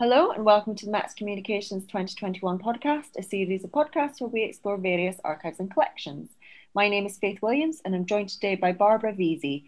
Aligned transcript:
Hello 0.00 0.30
and 0.30 0.44
welcome 0.44 0.76
to 0.76 0.86
the 0.86 0.92
Max 0.92 1.12
Communications 1.12 1.82
2021 1.86 2.60
podcast, 2.60 3.16
a 3.18 3.22
series 3.24 3.64
of 3.64 3.72
podcasts 3.72 4.20
where 4.20 4.30
we 4.30 4.44
explore 4.44 4.76
various 4.76 5.16
archives 5.24 5.58
and 5.58 5.72
collections. 5.72 6.30
My 6.72 6.88
name 6.88 7.04
is 7.04 7.18
Faith 7.18 7.42
Williams 7.42 7.82
and 7.84 7.96
I'm 7.96 8.06
joined 8.06 8.28
today 8.28 8.54
by 8.54 8.70
Barbara 8.70 9.12
Vesey, 9.12 9.64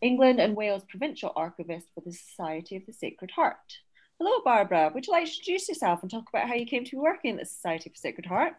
England 0.00 0.38
and 0.38 0.54
Wales 0.54 0.84
Provincial 0.88 1.32
Archivist 1.34 1.88
for 1.92 2.00
the 2.00 2.12
Society 2.12 2.76
of 2.76 2.86
the 2.86 2.92
Sacred 2.92 3.32
Heart. 3.32 3.78
Hello, 4.20 4.40
Barbara. 4.44 4.92
Would 4.94 5.08
you 5.08 5.12
like 5.12 5.24
to 5.24 5.30
introduce 5.30 5.68
yourself 5.68 6.00
and 6.02 6.08
talk 6.12 6.28
about 6.28 6.46
how 6.46 6.54
you 6.54 6.64
came 6.64 6.84
to 6.84 6.90
be 6.92 6.98
working 6.98 7.32
at 7.32 7.40
the 7.40 7.46
Society 7.46 7.90
the 7.90 7.98
Sacred 7.98 8.26
Heart? 8.26 8.54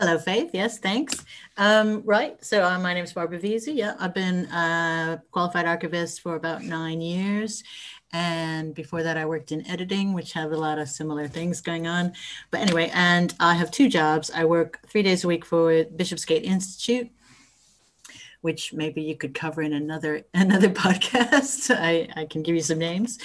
Hello, 0.00 0.18
Faith. 0.18 0.50
Yes, 0.52 0.78
thanks. 0.78 1.24
Um, 1.56 2.02
right. 2.04 2.42
So 2.44 2.64
uh, 2.64 2.80
my 2.80 2.94
name 2.94 3.04
is 3.04 3.12
Barbara 3.12 3.38
Vesey. 3.38 3.74
Yeah, 3.74 3.94
I've 4.00 4.14
been 4.14 4.46
a 4.46 5.22
qualified 5.30 5.66
archivist 5.66 6.20
for 6.20 6.34
about 6.34 6.64
nine 6.64 7.00
years. 7.00 7.62
And 8.12 8.74
before 8.74 9.02
that, 9.02 9.16
I 9.16 9.24
worked 9.24 9.52
in 9.52 9.66
editing, 9.66 10.12
which 10.12 10.34
have 10.34 10.52
a 10.52 10.56
lot 10.56 10.78
of 10.78 10.88
similar 10.88 11.28
things 11.28 11.60
going 11.60 11.86
on. 11.86 12.12
But 12.50 12.60
anyway, 12.60 12.90
and 12.92 13.34
I 13.40 13.54
have 13.54 13.70
two 13.70 13.88
jobs. 13.88 14.30
I 14.30 14.44
work 14.44 14.80
three 14.86 15.02
days 15.02 15.24
a 15.24 15.28
week 15.28 15.46
for 15.46 15.84
Bishopsgate 15.84 16.44
Institute, 16.44 17.10
which 18.42 18.72
maybe 18.74 19.00
you 19.02 19.16
could 19.16 19.34
cover 19.34 19.62
in 19.62 19.72
another 19.72 20.24
another 20.34 20.68
podcast. 20.68 21.74
I, 21.78 22.08
I 22.14 22.26
can 22.26 22.42
give 22.42 22.54
you 22.54 22.62
some 22.62 22.78
names. 22.78 23.18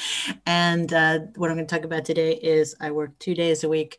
And 0.46 0.94
uh, 0.94 1.20
what 1.36 1.50
I'm 1.50 1.58
going 1.58 1.68
to 1.68 1.76
talk 1.76 1.86
about 1.86 2.06
today 2.06 2.34
is 2.36 2.76
I 2.80 2.92
work 2.92 3.18
two 3.20 3.36
days 3.36 3.64
a 3.64 3.70
week 3.70 3.98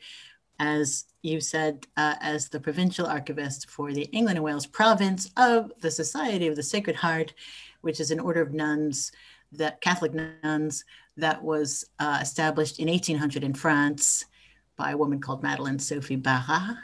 as 0.58 1.05
you 1.22 1.41
said, 1.41 1.86
uh, 1.96 2.14
as 2.20 2.48
the 2.48 2.60
provincial 2.60 3.06
archivist 3.06 3.70
for 3.70 3.92
the 3.92 4.05
England 4.06 4.38
and 4.38 4.44
Wales 4.44 4.66
province 4.66 5.30
of 5.36 5.72
the 5.80 5.91
Society 5.91 6.46
of 6.46 6.56
the 6.56 6.62
Sacred 6.62 6.96
Heart, 6.96 7.34
which 7.80 8.00
is 8.00 8.10
an 8.10 8.20
order 8.20 8.42
of 8.42 8.52
nuns 8.52 9.12
that 9.52 9.80
Catholic 9.80 10.12
nuns 10.14 10.84
that 11.16 11.42
was 11.42 11.84
uh, 11.98 12.18
established 12.20 12.78
in 12.78 12.88
1800 12.88 13.42
in 13.42 13.54
France 13.54 14.24
by 14.76 14.92
a 14.92 14.96
woman 14.96 15.20
called 15.20 15.42
Madeleine 15.42 15.80
Sophie 15.80 16.16
Barat, 16.16 16.77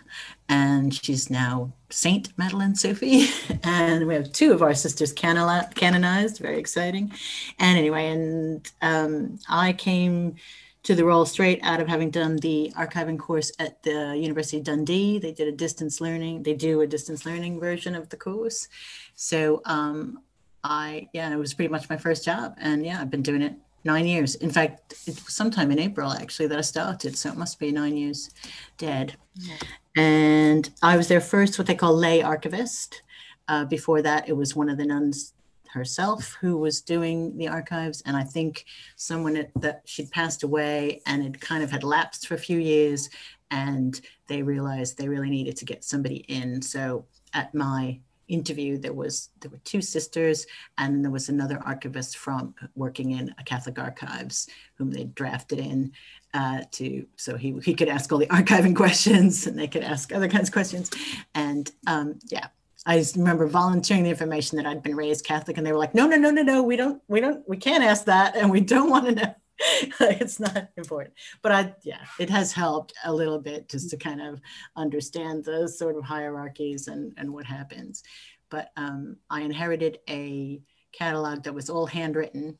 and 0.48 0.92
she's 0.92 1.30
now 1.30 1.72
Saint 1.90 2.36
Madeleine 2.36 2.74
Sophie. 2.74 3.28
and 3.62 4.06
we 4.06 4.14
have 4.14 4.32
two 4.32 4.52
of 4.52 4.62
our 4.62 4.74
sisters 4.74 5.12
canonized, 5.12 6.38
very 6.38 6.58
exciting. 6.58 7.12
And 7.60 7.78
anyway, 7.78 8.08
and 8.08 8.72
um, 8.82 9.38
I 9.48 9.72
came 9.72 10.34
to 10.82 10.94
the 10.94 11.04
role 11.04 11.24
straight 11.24 11.60
out 11.62 11.80
of 11.80 11.88
having 11.88 12.10
done 12.10 12.36
the 12.36 12.70
archiving 12.76 13.18
course 13.18 13.50
at 13.58 13.82
the 13.84 14.14
University 14.16 14.58
of 14.58 14.64
Dundee. 14.64 15.18
They 15.18 15.32
did 15.32 15.48
a 15.48 15.52
distance 15.52 16.00
learning, 16.00 16.42
they 16.42 16.54
do 16.54 16.82
a 16.82 16.86
distance 16.86 17.24
learning 17.24 17.58
version 17.58 17.94
of 17.94 18.08
the 18.10 18.16
course. 18.16 18.68
So 19.14 19.62
um, 19.64 20.18
I, 20.64 21.08
yeah, 21.12 21.30
it 21.30 21.36
was 21.36 21.52
pretty 21.52 21.70
much 21.70 21.88
my 21.90 21.96
first 21.96 22.24
job. 22.24 22.56
And 22.58 22.84
yeah, 22.84 23.00
I've 23.00 23.10
been 23.10 23.22
doing 23.22 23.42
it 23.42 23.54
nine 23.84 24.06
years. 24.06 24.34
In 24.36 24.50
fact, 24.50 24.94
it 25.06 25.22
was 25.22 25.34
sometime 25.34 25.70
in 25.70 25.78
April 25.78 26.10
actually 26.10 26.46
that 26.48 26.58
I 26.58 26.62
started. 26.62 27.16
So 27.16 27.28
it 27.28 27.36
must 27.36 27.60
be 27.60 27.70
nine 27.70 27.96
years 27.96 28.30
dead. 28.78 29.14
Yeah. 29.36 29.56
And 29.96 30.70
I 30.82 30.96
was 30.96 31.06
their 31.06 31.20
first, 31.20 31.58
what 31.58 31.66
they 31.66 31.74
call 31.74 31.94
lay 31.94 32.22
archivist. 32.22 33.02
Uh, 33.46 33.66
before 33.66 34.00
that, 34.00 34.26
it 34.26 34.32
was 34.32 34.56
one 34.56 34.70
of 34.70 34.78
the 34.78 34.86
nuns 34.86 35.34
herself 35.70 36.36
who 36.40 36.56
was 36.56 36.80
doing 36.80 37.36
the 37.36 37.48
archives. 37.48 38.02
And 38.06 38.16
I 38.16 38.24
think 38.24 38.64
someone 38.96 39.46
that 39.56 39.82
she'd 39.84 40.10
passed 40.10 40.44
away 40.44 41.02
and 41.04 41.22
it 41.22 41.40
kind 41.40 41.62
of 41.62 41.70
had 41.70 41.84
lapsed 41.84 42.26
for 42.26 42.34
a 42.34 42.38
few 42.38 42.58
years. 42.58 43.10
And 43.50 44.00
they 44.28 44.42
realized 44.42 44.96
they 44.96 45.08
really 45.08 45.30
needed 45.30 45.56
to 45.58 45.66
get 45.66 45.84
somebody 45.84 46.24
in. 46.28 46.62
So 46.62 47.04
at 47.34 47.54
my 47.54 48.00
interview 48.28 48.78
there 48.78 48.92
was 48.92 49.30
there 49.40 49.50
were 49.50 49.60
two 49.64 49.80
sisters 49.80 50.46
and 50.78 51.04
there 51.04 51.10
was 51.10 51.28
another 51.28 51.60
archivist 51.64 52.16
from 52.16 52.54
working 52.74 53.12
in 53.12 53.34
a 53.38 53.44
catholic 53.44 53.78
archives 53.78 54.48
whom 54.76 54.90
they 54.90 55.04
drafted 55.04 55.58
in 55.58 55.92
uh, 56.34 56.62
to 56.72 57.06
so 57.16 57.36
he, 57.36 57.56
he 57.62 57.74
could 57.74 57.88
ask 57.88 58.10
all 58.10 58.18
the 58.18 58.26
archiving 58.26 58.74
questions 58.84 59.46
and 59.46 59.58
they 59.58 59.68
could 59.68 59.84
ask 59.84 60.12
other 60.12 60.28
kinds 60.28 60.48
of 60.48 60.52
questions 60.52 60.90
and 61.34 61.72
um, 61.86 62.18
yeah 62.28 62.48
I 62.86 63.02
remember 63.16 63.46
volunteering 63.46 64.02
the 64.02 64.10
information 64.10 64.56
that 64.58 64.66
I'd 64.66 64.82
been 64.82 64.94
raised 64.94 65.24
Catholic, 65.24 65.56
and 65.56 65.66
they 65.66 65.72
were 65.72 65.78
like, 65.78 65.94
"No, 65.94 66.06
no, 66.06 66.16
no, 66.16 66.30
no, 66.30 66.42
no. 66.42 66.62
We 66.62 66.76
don't, 66.76 67.00
we 67.08 67.18
don't, 67.18 67.48
we 67.48 67.56
can't 67.56 67.82
ask 67.82 68.04
that, 68.04 68.36
and 68.36 68.50
we 68.50 68.60
don't 68.60 68.90
want 68.90 69.06
to 69.06 69.14
know. 69.14 69.34
it's 70.00 70.40
not 70.40 70.68
important." 70.76 71.14
But 71.42 71.52
I, 71.52 71.74
yeah, 71.82 72.04
it 72.18 72.30
has 72.30 72.52
helped 72.52 72.92
a 73.04 73.12
little 73.12 73.38
bit 73.38 73.68
just 73.68 73.90
to 73.90 73.96
kind 73.96 74.20
of 74.20 74.40
understand 74.76 75.44
those 75.44 75.78
sort 75.78 75.96
of 75.96 76.04
hierarchies 76.04 76.88
and 76.88 77.12
and 77.16 77.32
what 77.32 77.46
happens. 77.46 78.02
But 78.50 78.70
um, 78.76 79.16
I 79.30 79.40
inherited 79.40 79.98
a 80.08 80.60
catalog 80.92 81.42
that 81.42 81.54
was 81.54 81.70
all 81.70 81.86
handwritten. 81.86 82.58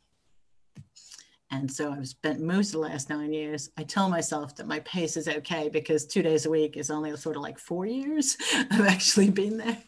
And 1.50 1.70
so 1.70 1.92
I've 1.92 2.08
spent 2.08 2.40
most 2.40 2.68
of 2.68 2.72
the 2.72 2.78
last 2.88 3.08
nine 3.08 3.32
years. 3.32 3.70
I 3.78 3.84
tell 3.84 4.08
myself 4.08 4.56
that 4.56 4.66
my 4.66 4.80
pace 4.80 5.16
is 5.16 5.28
okay 5.28 5.68
because 5.68 6.04
two 6.04 6.22
days 6.22 6.46
a 6.46 6.50
week 6.50 6.76
is 6.76 6.90
only 6.90 7.16
sort 7.16 7.36
of 7.36 7.42
like 7.42 7.60
four 7.60 7.86
years 7.86 8.36
of 8.72 8.80
actually 8.80 9.30
being 9.30 9.58
there. 9.58 9.78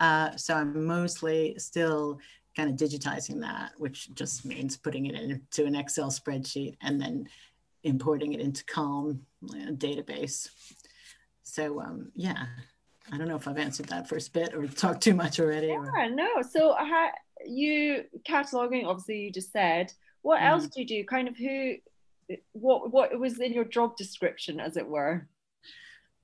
Uh, 0.00 0.34
so 0.36 0.54
I'm 0.54 0.84
mostly 0.84 1.54
still 1.58 2.18
kind 2.56 2.70
of 2.70 2.76
digitizing 2.76 3.40
that, 3.40 3.72
which 3.76 4.14
just 4.14 4.44
means 4.44 4.76
putting 4.76 5.06
it 5.06 5.14
into 5.14 5.66
an 5.66 5.74
Excel 5.74 6.10
spreadsheet 6.10 6.76
and 6.80 7.00
then 7.00 7.28
importing 7.84 8.32
it 8.32 8.40
into 8.40 8.64
Calm 8.64 9.20
database. 9.44 10.48
So 11.42 11.80
um, 11.80 12.10
yeah, 12.14 12.46
I 13.12 13.18
don't 13.18 13.28
know 13.28 13.36
if 13.36 13.46
I've 13.46 13.58
answered 13.58 13.86
that 13.86 14.08
first 14.08 14.32
bit 14.32 14.54
or 14.54 14.66
talked 14.66 15.02
too 15.02 15.14
much 15.14 15.38
already. 15.38 15.68
Yeah, 15.68 16.06
or... 16.06 16.10
no. 16.10 16.42
So 16.42 16.74
how 16.74 17.10
you 17.44 18.04
cataloging? 18.28 18.86
Obviously, 18.86 19.18
you 19.18 19.32
just 19.32 19.52
said. 19.52 19.92
What 20.22 20.40
mm. 20.40 20.46
else 20.46 20.66
do 20.66 20.80
you 20.80 20.86
do? 20.86 21.04
Kind 21.04 21.28
of 21.28 21.36
who? 21.36 21.74
What 22.52 22.92
what 22.92 23.18
was 23.20 23.38
in 23.38 23.52
your 23.52 23.64
job 23.64 23.96
description, 23.96 24.58
as 24.58 24.76
it 24.76 24.86
were? 24.86 25.28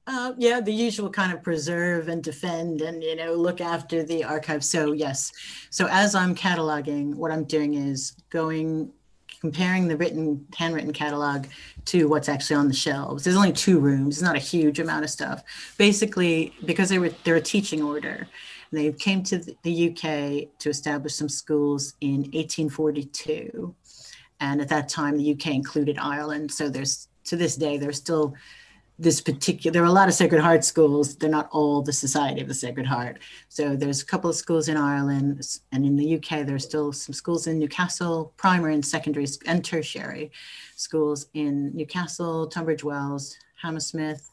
Uh, 0.06 0.32
yeah, 0.36 0.60
the 0.60 0.72
usual 0.72 1.08
kind 1.08 1.32
of 1.32 1.42
preserve 1.42 2.08
and 2.08 2.24
defend 2.24 2.82
and 2.82 3.04
you 3.04 3.14
know 3.14 3.34
look 3.34 3.60
after 3.60 4.02
the 4.02 4.24
archive. 4.24 4.64
So 4.64 4.92
yes, 4.92 5.30
so 5.70 5.86
as 5.90 6.14
I'm 6.14 6.34
cataloging, 6.34 7.14
what 7.14 7.30
I'm 7.30 7.44
doing 7.44 7.74
is 7.74 8.14
going 8.30 8.92
comparing 9.40 9.88
the 9.88 9.96
written 9.96 10.46
handwritten 10.56 10.92
catalog 10.92 11.46
to 11.84 12.08
what's 12.08 12.28
actually 12.28 12.56
on 12.56 12.68
the 12.68 12.74
shelves. 12.74 13.24
There's 13.24 13.36
only 13.36 13.52
two 13.52 13.78
rooms, 13.78 14.16
it's 14.16 14.22
not 14.22 14.36
a 14.36 14.40
huge 14.40 14.80
amount 14.80 15.04
of 15.04 15.10
stuff. 15.10 15.42
Basically, 15.78 16.52
because 16.64 16.88
they 16.88 16.98
were 16.98 17.10
they're 17.22 17.36
a 17.36 17.40
teaching 17.40 17.80
order, 17.80 18.26
they 18.72 18.90
came 18.92 19.22
to 19.24 19.38
the 19.62 19.90
UK 19.90 20.58
to 20.58 20.68
establish 20.68 21.14
some 21.14 21.28
schools 21.28 21.94
in 22.00 22.22
1842, 22.32 23.72
and 24.40 24.60
at 24.60 24.68
that 24.68 24.88
time 24.88 25.16
the 25.16 25.32
UK 25.32 25.46
included 25.48 25.96
Ireland. 25.98 26.50
So 26.50 26.68
there's 26.68 27.06
to 27.24 27.36
this 27.36 27.54
day 27.54 27.76
there's 27.76 27.98
still 27.98 28.34
this 28.98 29.20
particular 29.20 29.72
there 29.72 29.82
are 29.82 29.86
a 29.86 29.92
lot 29.92 30.08
of 30.08 30.14
sacred 30.14 30.40
heart 30.40 30.64
schools. 30.64 31.16
They're 31.16 31.30
not 31.30 31.48
all 31.50 31.82
the 31.82 31.92
society 31.92 32.40
of 32.40 32.48
the 32.48 32.54
sacred 32.54 32.86
heart. 32.86 33.18
So 33.48 33.74
there's 33.74 34.02
a 34.02 34.06
couple 34.06 34.30
of 34.30 34.36
schools 34.36 34.68
in 34.68 34.76
ireland 34.76 35.44
and 35.72 35.84
in 35.84 35.96
the 35.96 36.16
uk 36.16 36.46
there's 36.46 36.64
still 36.64 36.92
some 36.92 37.12
schools 37.12 37.46
in 37.46 37.58
newcastle 37.58 38.32
primary 38.36 38.74
and 38.74 38.84
secondary 38.84 39.26
and 39.46 39.64
tertiary 39.64 40.30
schools 40.76 41.26
in 41.34 41.74
newcastle 41.74 42.46
tunbridge 42.46 42.84
wells 42.84 43.36
hammersmith. 43.60 44.28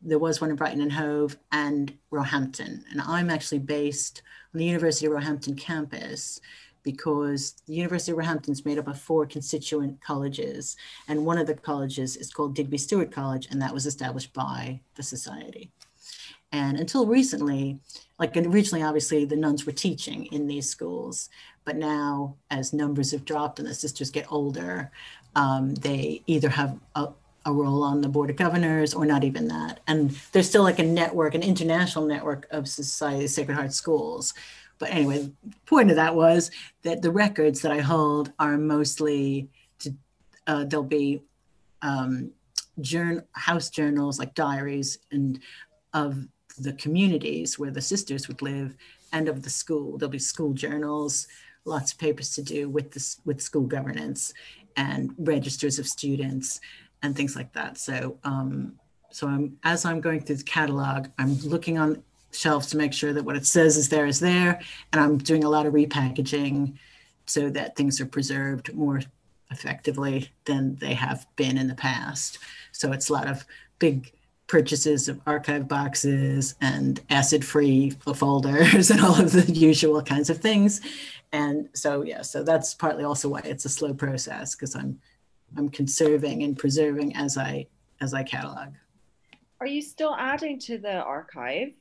There 0.00 0.18
was 0.18 0.40
one 0.40 0.50
in 0.50 0.56
brighton 0.56 0.80
and 0.80 0.92
hove 0.92 1.36
and 1.52 1.96
roehampton. 2.10 2.84
And 2.90 3.00
i'm 3.02 3.30
actually 3.30 3.60
based 3.60 4.22
on 4.54 4.58
the 4.58 4.64
university 4.64 5.06
of 5.06 5.12
roehampton 5.12 5.56
campus 5.56 6.40
because 6.84 7.54
the 7.66 7.74
University 7.74 8.12
of 8.12 8.18
Roehampton 8.18 8.52
is 8.52 8.64
made 8.64 8.78
up 8.78 8.86
of 8.86 9.00
four 9.00 9.26
constituent 9.26 10.00
colleges, 10.00 10.76
and 11.08 11.26
one 11.26 11.38
of 11.38 11.48
the 11.48 11.54
colleges 11.54 12.16
is 12.16 12.32
called 12.32 12.54
Digby 12.54 12.78
Stuart 12.78 13.10
College, 13.10 13.48
and 13.50 13.60
that 13.60 13.74
was 13.74 13.86
established 13.86 14.32
by 14.32 14.80
the 14.94 15.02
society. 15.02 15.72
And 16.52 16.78
until 16.78 17.06
recently, 17.06 17.80
like 18.20 18.36
originally, 18.36 18.84
obviously, 18.84 19.24
the 19.24 19.34
nuns 19.34 19.66
were 19.66 19.72
teaching 19.72 20.26
in 20.26 20.46
these 20.46 20.68
schools, 20.68 21.28
but 21.64 21.76
now, 21.76 22.36
as 22.50 22.72
numbers 22.72 23.10
have 23.10 23.24
dropped 23.24 23.58
and 23.58 23.66
the 23.66 23.74
sisters 23.74 24.10
get 24.10 24.30
older, 24.30 24.92
um, 25.34 25.74
they 25.74 26.22
either 26.26 26.50
have 26.50 26.78
a, 26.94 27.08
a 27.46 27.52
role 27.52 27.82
on 27.82 28.02
the 28.02 28.08
board 28.08 28.30
of 28.30 28.36
governors 28.36 28.94
or 28.94 29.04
not 29.04 29.24
even 29.24 29.48
that. 29.48 29.80
And 29.86 30.10
there's 30.32 30.48
still 30.48 30.62
like 30.62 30.78
a 30.78 30.84
network, 30.84 31.34
an 31.34 31.42
international 31.42 32.06
network 32.06 32.46
of 32.50 32.68
Society 32.68 33.26
Sacred 33.26 33.54
Heart 33.54 33.72
schools 33.72 34.34
but 34.84 34.92
anyway, 34.92 35.18
the 35.18 35.32
point 35.64 35.88
of 35.88 35.96
that 35.96 36.14
was 36.14 36.50
that 36.82 37.00
the 37.00 37.10
records 37.10 37.62
that 37.62 37.72
I 37.72 37.80
hold 37.80 38.32
are 38.38 38.58
mostly 38.58 39.48
to, 39.78 39.94
uh, 40.46 40.64
there'll 40.64 40.84
be 40.84 41.22
um, 41.80 42.32
journal, 42.82 43.22
house 43.32 43.70
journals 43.70 44.18
like 44.18 44.34
diaries 44.34 44.98
and 45.10 45.40
of 45.94 46.28
the 46.58 46.74
communities 46.74 47.58
where 47.58 47.70
the 47.70 47.80
sisters 47.80 48.28
would 48.28 48.42
live 48.42 48.76
and 49.14 49.26
of 49.26 49.40
the 49.40 49.48
school. 49.48 49.96
There'll 49.96 50.10
be 50.10 50.18
school 50.18 50.52
journals, 50.52 51.28
lots 51.64 51.92
of 51.92 51.98
papers 51.98 52.34
to 52.34 52.42
do 52.42 52.68
with 52.68 53.18
with 53.24 53.40
school 53.40 53.66
governance 53.66 54.34
and 54.76 55.14
registers 55.16 55.78
of 55.78 55.86
students 55.86 56.60
and 57.02 57.16
things 57.16 57.36
like 57.36 57.54
that. 57.54 57.78
So 57.78 58.18
um, 58.24 58.78
so 59.10 59.28
I'm 59.28 59.56
as 59.62 59.86
I'm 59.86 60.02
going 60.02 60.20
through 60.20 60.36
the 60.36 60.44
catalog, 60.44 61.06
I'm 61.18 61.38
looking 61.38 61.78
on 61.78 62.02
shelves 62.34 62.68
to 62.68 62.76
make 62.76 62.92
sure 62.92 63.12
that 63.12 63.24
what 63.24 63.36
it 63.36 63.46
says 63.46 63.76
is 63.76 63.88
there 63.88 64.06
is 64.06 64.20
there. 64.20 64.60
And 64.92 65.00
I'm 65.00 65.18
doing 65.18 65.44
a 65.44 65.50
lot 65.50 65.66
of 65.66 65.74
repackaging 65.74 66.74
so 67.26 67.50
that 67.50 67.76
things 67.76 68.00
are 68.00 68.06
preserved 68.06 68.74
more 68.74 69.00
effectively 69.50 70.30
than 70.44 70.76
they 70.76 70.94
have 70.94 71.26
been 71.36 71.56
in 71.56 71.68
the 71.68 71.74
past. 71.74 72.38
So 72.72 72.92
it's 72.92 73.08
a 73.08 73.12
lot 73.12 73.28
of 73.28 73.44
big 73.78 74.12
purchases 74.46 75.08
of 75.08 75.20
archive 75.26 75.66
boxes 75.68 76.54
and 76.60 77.00
acid 77.10 77.44
free 77.44 77.90
folders 78.14 78.90
and 78.90 79.00
all 79.00 79.18
of 79.18 79.32
the 79.32 79.50
usual 79.52 80.02
kinds 80.02 80.28
of 80.28 80.38
things. 80.38 80.80
And 81.32 81.68
so, 81.72 82.02
yeah, 82.02 82.22
so 82.22 82.42
that's 82.42 82.74
partly 82.74 83.04
also 83.04 83.28
why 83.28 83.40
it's 83.44 83.64
a 83.64 83.68
slow 83.68 83.94
process 83.94 84.54
because 84.54 84.74
I'm 84.74 85.00
I'm 85.56 85.68
conserving 85.68 86.42
and 86.42 86.58
preserving 86.58 87.16
as 87.16 87.38
I 87.38 87.66
as 88.00 88.12
I 88.12 88.22
catalog. 88.22 88.74
Are 89.60 89.66
you 89.66 89.82
still 89.82 90.14
adding 90.18 90.58
to 90.60 90.78
the 90.78 91.02
archive? 91.02 91.72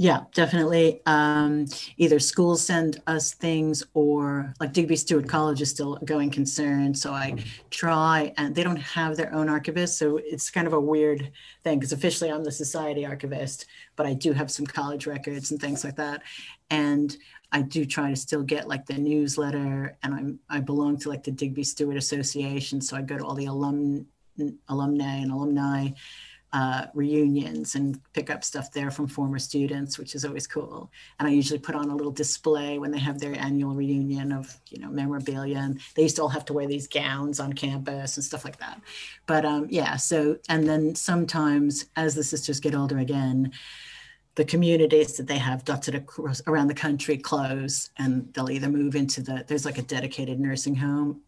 Yeah, 0.00 0.20
definitely. 0.32 1.02
Um, 1.06 1.66
either 1.96 2.20
schools 2.20 2.64
send 2.64 3.02
us 3.08 3.34
things 3.34 3.82
or 3.94 4.54
like 4.60 4.72
Digby 4.72 4.94
Stuart 4.94 5.28
College 5.28 5.60
is 5.60 5.70
still 5.70 5.96
a 5.96 6.04
going 6.04 6.30
concern. 6.30 6.94
So 6.94 7.12
I 7.12 7.34
try 7.70 8.32
and 8.36 8.54
they 8.54 8.62
don't 8.62 8.76
have 8.76 9.16
their 9.16 9.34
own 9.34 9.48
archivist. 9.48 9.98
So 9.98 10.18
it's 10.22 10.50
kind 10.50 10.68
of 10.68 10.72
a 10.72 10.78
weird 10.80 11.32
thing 11.64 11.80
because 11.80 11.90
officially 11.92 12.30
I'm 12.30 12.44
the 12.44 12.52
society 12.52 13.04
archivist, 13.04 13.66
but 13.96 14.06
I 14.06 14.14
do 14.14 14.32
have 14.32 14.52
some 14.52 14.66
college 14.66 15.08
records 15.08 15.50
and 15.50 15.60
things 15.60 15.82
like 15.82 15.96
that. 15.96 16.22
And 16.70 17.16
I 17.50 17.62
do 17.62 17.84
try 17.84 18.10
to 18.10 18.16
still 18.16 18.44
get 18.44 18.68
like 18.68 18.86
the 18.86 18.98
newsletter 18.98 19.96
and 20.04 20.14
I'm, 20.14 20.38
I 20.48 20.60
belong 20.60 20.98
to 20.98 21.08
like 21.08 21.24
the 21.24 21.32
Digby 21.32 21.64
Stuart 21.64 21.96
Association. 21.96 22.80
So 22.80 22.96
I 22.96 23.02
go 23.02 23.18
to 23.18 23.24
all 23.24 23.34
the 23.34 23.46
alum, 23.46 24.06
alumni 24.68 25.16
and 25.16 25.32
alumni 25.32 25.88
uh, 26.52 26.86
reunions 26.94 27.74
and 27.74 28.00
pick 28.14 28.30
up 28.30 28.42
stuff 28.42 28.72
there 28.72 28.90
from 28.90 29.06
former 29.06 29.38
students, 29.38 29.98
which 29.98 30.14
is 30.14 30.24
always 30.24 30.46
cool. 30.46 30.90
And 31.18 31.28
I 31.28 31.30
usually 31.30 31.58
put 31.58 31.74
on 31.74 31.90
a 31.90 31.96
little 31.96 32.12
display 32.12 32.78
when 32.78 32.90
they 32.90 32.98
have 32.98 33.18
their 33.18 33.38
annual 33.38 33.74
reunion 33.74 34.32
of, 34.32 34.58
you 34.70 34.78
know, 34.78 34.88
memorabilia. 34.88 35.58
And 35.58 35.80
they 35.94 36.02
used 36.02 36.16
to 36.16 36.22
all 36.22 36.28
have 36.28 36.46
to 36.46 36.54
wear 36.54 36.66
these 36.66 36.88
gowns 36.88 37.38
on 37.38 37.52
campus 37.52 38.16
and 38.16 38.24
stuff 38.24 38.44
like 38.44 38.58
that. 38.58 38.80
But 39.26 39.44
um, 39.44 39.66
yeah, 39.70 39.96
so, 39.96 40.38
and 40.48 40.66
then 40.66 40.94
sometimes 40.94 41.86
as 41.96 42.14
the 42.14 42.24
sisters 42.24 42.60
get 42.60 42.74
older 42.74 42.98
again, 42.98 43.52
the 44.36 44.44
communities 44.44 45.16
that 45.16 45.26
they 45.26 45.38
have 45.38 45.64
dotted 45.64 45.96
across 45.96 46.40
around 46.46 46.68
the 46.68 46.74
country 46.74 47.18
close 47.18 47.90
and 47.98 48.32
they'll 48.32 48.50
either 48.50 48.68
move 48.68 48.94
into 48.94 49.20
the, 49.20 49.44
there's 49.48 49.64
like 49.64 49.78
a 49.78 49.82
dedicated 49.82 50.38
nursing 50.38 50.76
home 50.76 51.20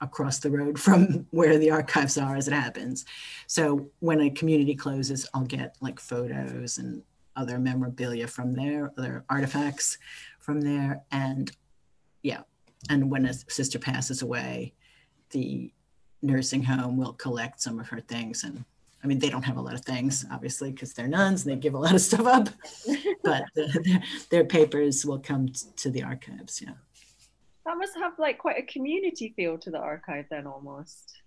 across 0.00 0.38
the 0.38 0.50
road 0.50 0.78
from 0.78 1.26
where 1.30 1.58
the 1.58 1.70
archives 1.70 2.18
are 2.18 2.36
as 2.36 2.48
it 2.48 2.54
happens. 2.54 3.04
So 3.46 3.90
when 4.00 4.20
a 4.20 4.30
community 4.30 4.74
closes, 4.74 5.26
I'll 5.34 5.44
get 5.44 5.76
like 5.80 6.00
photos 6.00 6.78
and 6.78 7.02
other 7.36 7.58
memorabilia 7.58 8.26
from 8.26 8.52
there, 8.54 8.92
other 8.98 9.24
artifacts 9.28 9.98
from 10.38 10.60
there. 10.60 11.02
And 11.10 11.50
yeah, 12.22 12.42
and 12.88 13.10
when 13.10 13.26
a 13.26 13.34
sister 13.34 13.78
passes 13.78 14.22
away, 14.22 14.74
the 15.30 15.72
nursing 16.22 16.62
home 16.62 16.96
will 16.96 17.12
collect 17.14 17.60
some 17.60 17.78
of 17.78 17.88
her 17.88 18.00
things. 18.00 18.44
And 18.44 18.64
I 19.02 19.06
mean, 19.06 19.18
they 19.18 19.30
don't 19.30 19.44
have 19.44 19.56
a 19.56 19.62
lot 19.62 19.74
of 19.74 19.82
things, 19.82 20.26
obviously, 20.30 20.70
because 20.70 20.92
they're 20.92 21.08
nuns 21.08 21.44
and 21.44 21.52
they 21.52 21.60
give 21.60 21.74
a 21.74 21.78
lot 21.78 21.94
of 21.94 22.00
stuff 22.00 22.26
up, 22.26 22.48
but 23.24 23.44
the, 23.54 23.80
their, 23.84 24.02
their 24.30 24.44
papers 24.44 25.06
will 25.06 25.18
come 25.18 25.48
to 25.76 25.90
the 25.90 26.02
archives. 26.02 26.60
Yeah. 26.60 26.74
That 27.66 27.76
must 27.76 27.96
have 27.96 28.12
like 28.18 28.38
quite 28.38 28.58
a 28.58 28.62
community 28.62 29.32
feel 29.36 29.58
to 29.58 29.70
the 29.70 29.78
archive 29.78 30.26
then 30.30 30.46
almost. 30.46 31.20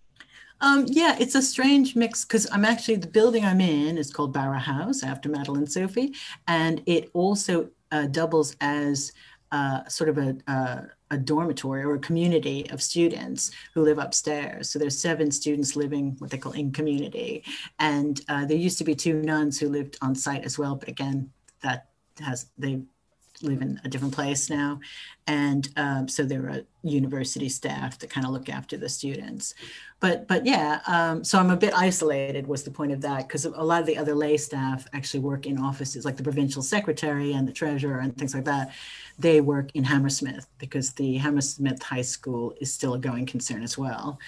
Um, 0.61 0.85
yeah, 0.87 1.17
it's 1.19 1.35
a 1.35 1.41
strange 1.41 1.95
mix 1.95 2.23
because 2.23 2.47
I'm 2.51 2.65
actually 2.65 2.95
the 2.95 3.07
building 3.07 3.43
I'm 3.43 3.61
in 3.61 3.97
is 3.97 4.11
called 4.11 4.33
Barat 4.33 4.59
House 4.61 5.03
after 5.03 5.29
Madeleine 5.29 5.67
Sophie, 5.67 6.13
and 6.47 6.81
it 6.85 7.09
also 7.13 7.69
uh, 7.91 8.07
doubles 8.07 8.55
as 8.61 9.11
uh, 9.51 9.85
sort 9.87 10.09
of 10.09 10.17
a, 10.17 10.89
a 11.11 11.17
dormitory 11.17 11.83
or 11.83 11.95
a 11.95 11.99
community 11.99 12.67
of 12.71 12.81
students 12.81 13.51
who 13.73 13.83
live 13.83 13.99
upstairs. 13.99 14.69
So 14.69 14.79
there's 14.79 14.97
seven 14.97 15.29
students 15.31 15.75
living 15.75 16.15
what 16.19 16.31
they 16.31 16.37
call 16.37 16.53
in 16.53 16.71
community, 16.71 17.43
and 17.79 18.21
uh, 18.29 18.45
there 18.45 18.57
used 18.57 18.77
to 18.77 18.83
be 18.83 18.95
two 18.95 19.21
nuns 19.21 19.59
who 19.59 19.69
lived 19.69 19.97
on 20.01 20.15
site 20.15 20.45
as 20.45 20.57
well, 20.57 20.75
but 20.75 20.87
again, 20.87 21.29
that 21.61 21.89
has 22.19 22.47
they 22.57 22.81
live 23.43 23.61
in 23.61 23.79
a 23.83 23.89
different 23.89 24.13
place 24.13 24.49
now. 24.49 24.79
And 25.27 25.69
um, 25.77 26.07
so 26.07 26.23
there 26.23 26.49
are 26.49 26.61
university 26.81 27.49
staff 27.49 27.99
that 27.99 28.09
kind 28.09 28.25
of 28.25 28.33
look 28.33 28.49
after 28.49 28.77
the 28.77 28.89
students. 28.89 29.53
But 29.99 30.27
but 30.27 30.45
yeah, 30.45 30.81
um, 30.87 31.23
so 31.23 31.39
I'm 31.39 31.49
a 31.49 31.55
bit 31.55 31.73
isolated 31.73 32.45
was 32.47 32.63
the 32.63 32.71
point 32.71 32.91
of 32.91 33.01
that 33.01 33.27
because 33.27 33.45
a 33.45 33.49
lot 33.49 33.81
of 33.81 33.87
the 33.87 33.97
other 33.97 34.15
lay 34.15 34.37
staff 34.37 34.85
actually 34.93 35.21
work 35.21 35.45
in 35.45 35.57
offices 35.57 36.03
like 36.03 36.17
the 36.17 36.23
provincial 36.23 36.61
secretary 36.61 37.33
and 37.33 37.47
the 37.47 37.53
treasurer 37.53 37.99
and 37.99 38.17
things 38.17 38.33
like 38.35 38.45
that. 38.45 38.73
They 39.17 39.39
work 39.39 39.69
in 39.75 39.83
Hammersmith 39.83 40.47
because 40.57 40.91
the 40.93 41.17
Hammersmith 41.17 41.81
High 41.81 42.01
School 42.01 42.53
is 42.59 42.73
still 42.73 42.95
a 42.95 42.99
going 42.99 43.25
concern 43.25 43.63
as 43.63 43.77
well. 43.77 44.19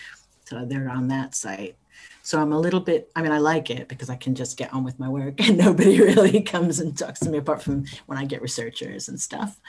So 0.46 0.64
they're 0.66 0.90
on 0.90 1.08
that 1.10 1.36
site. 1.36 1.76
So 2.24 2.42
I'm 2.42 2.52
a 2.52 2.60
little 2.60 2.80
bit, 2.80 3.12
I 3.16 3.22
mean, 3.22 3.32
I 3.32 3.38
like 3.38 3.70
it 3.70 3.88
because 3.88 4.10
I 4.10 4.16
can 4.16 4.34
just 4.34 4.58
get 4.58 4.74
on 4.74 4.84
with 4.84 5.00
my 5.00 5.08
work 5.08 5.40
and 5.48 5.58
nobody 5.58 6.02
really 6.02 6.42
comes 6.42 6.80
and 6.80 6.98
talks 6.98 7.20
to 7.22 7.30
me 7.30 7.38
apart 7.38 7.62
from 7.62 7.86
when 8.08 8.18
I 8.18 8.26
get 8.26 8.42
researchers 8.42 9.08
and 9.08 9.20
stuff. 9.20 9.60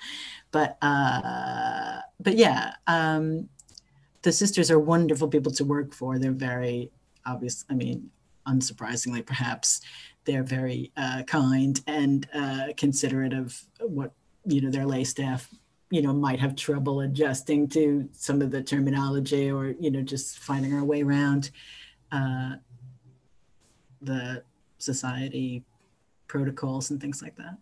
But, 0.52 0.78
uh, 0.82 2.00
but 2.19 2.37
yeah, 2.37 2.75
um, 2.87 3.49
the 4.23 4.32
sisters 4.32 4.70
are 4.70 4.78
wonderful 4.78 5.28
people 5.28 5.52
to 5.52 5.64
work 5.64 5.93
for. 5.94 6.19
They're 6.19 6.32
very 6.32 6.90
obvious. 7.26 7.64
I 7.69 7.75
mean, 7.75 8.11
unsurprisingly, 8.49 9.25
perhaps 9.25 9.81
they're 10.25 10.43
very 10.43 10.93
uh, 10.96 11.25
kind 11.25 11.81
and 11.87 12.26
uh, 12.34 12.69
considerate 12.76 13.32
of 13.32 13.61
what, 13.81 14.12
you 14.44 14.61
know, 14.61 14.70
their 14.70 14.87
lay 14.87 15.05
staff 15.05 15.49
you 15.90 16.02
know 16.02 16.12
might 16.12 16.40
have 16.40 16.56
trouble 16.56 17.00
adjusting 17.00 17.69
to 17.69 18.08
some 18.12 18.43
of 18.43 18.50
the 18.50 18.62
terminology 18.62 19.50
or 19.50 19.75
you 19.78 19.90
know 19.90 20.02
just 20.02 20.38
finding 20.38 20.75
our 20.75 20.84
way 20.84 21.02
around 21.02 21.50
uh, 22.17 22.57
the 24.01 24.43
society 24.79 25.65
protocols 26.29 26.91
and 26.91 27.01
things 27.01 27.23
like 27.23 27.37
that. 27.37 27.57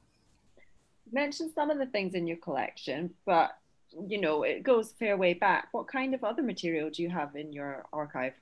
You 1.06 1.12
mentioned 1.12 1.52
some 1.54 1.70
of 1.70 1.78
the 1.78 1.86
things 1.86 2.14
in 2.14 2.26
your 2.26 2.36
collection, 2.38 3.10
but 3.26 3.58
you 4.08 4.20
know 4.20 4.42
it 4.42 4.62
goes 4.62 4.92
fair 4.92 5.16
way 5.16 5.34
back. 5.34 5.68
What 5.72 5.86
kind 5.86 6.14
of 6.14 6.24
other 6.24 6.42
material 6.42 6.90
do 6.90 7.02
you 7.02 7.10
have 7.10 7.36
in 7.36 7.52
your 7.52 7.84
archive? 7.92 8.34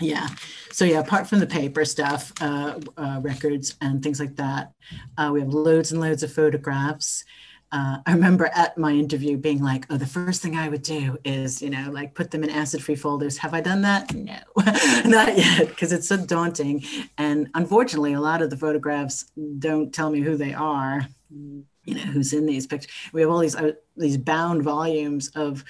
Yeah, 0.00 0.28
so 0.70 0.84
yeah, 0.84 1.00
apart 1.00 1.26
from 1.26 1.40
the 1.40 1.46
paper 1.46 1.84
stuff, 1.84 2.32
uh, 2.40 2.80
uh, 2.96 3.20
records 3.22 3.76
and 3.80 4.02
things 4.02 4.20
like 4.20 4.36
that, 4.36 4.72
uh, 5.18 5.30
we 5.32 5.40
have 5.40 5.52
loads 5.52 5.92
and 5.92 6.00
loads 6.00 6.22
of 6.22 6.32
photographs 6.32 7.24
uh, 7.72 7.98
I 8.04 8.12
remember 8.12 8.50
at 8.54 8.76
my 8.76 8.90
interview 8.92 9.36
being 9.36 9.62
like, 9.62 9.86
oh, 9.90 9.96
the 9.96 10.06
first 10.06 10.42
thing 10.42 10.56
I 10.56 10.68
would 10.68 10.82
do 10.82 11.16
is, 11.24 11.62
you 11.62 11.70
know, 11.70 11.88
like 11.92 12.14
put 12.14 12.32
them 12.32 12.42
in 12.42 12.50
acid 12.50 12.82
free 12.82 12.96
folders. 12.96 13.38
Have 13.38 13.54
I 13.54 13.60
done 13.60 13.82
that? 13.82 14.12
No, 14.12 14.38
not 15.04 15.36
yet, 15.36 15.68
because 15.68 15.92
it's 15.92 16.08
so 16.08 16.16
daunting. 16.16 16.84
And 17.16 17.48
unfortunately, 17.54 18.14
a 18.14 18.20
lot 18.20 18.42
of 18.42 18.50
the 18.50 18.56
photographs 18.56 19.30
don't 19.58 19.94
tell 19.94 20.10
me 20.10 20.20
who 20.20 20.36
they 20.36 20.52
are, 20.52 21.06
you 21.30 21.94
know, 21.94 22.00
who's 22.00 22.32
in 22.32 22.44
these 22.44 22.66
pictures. 22.66 22.90
We 23.12 23.20
have 23.20 23.30
all 23.30 23.38
these, 23.38 23.54
uh, 23.54 23.72
these 23.96 24.16
bound 24.16 24.62
volumes 24.64 25.28
of 25.36 25.64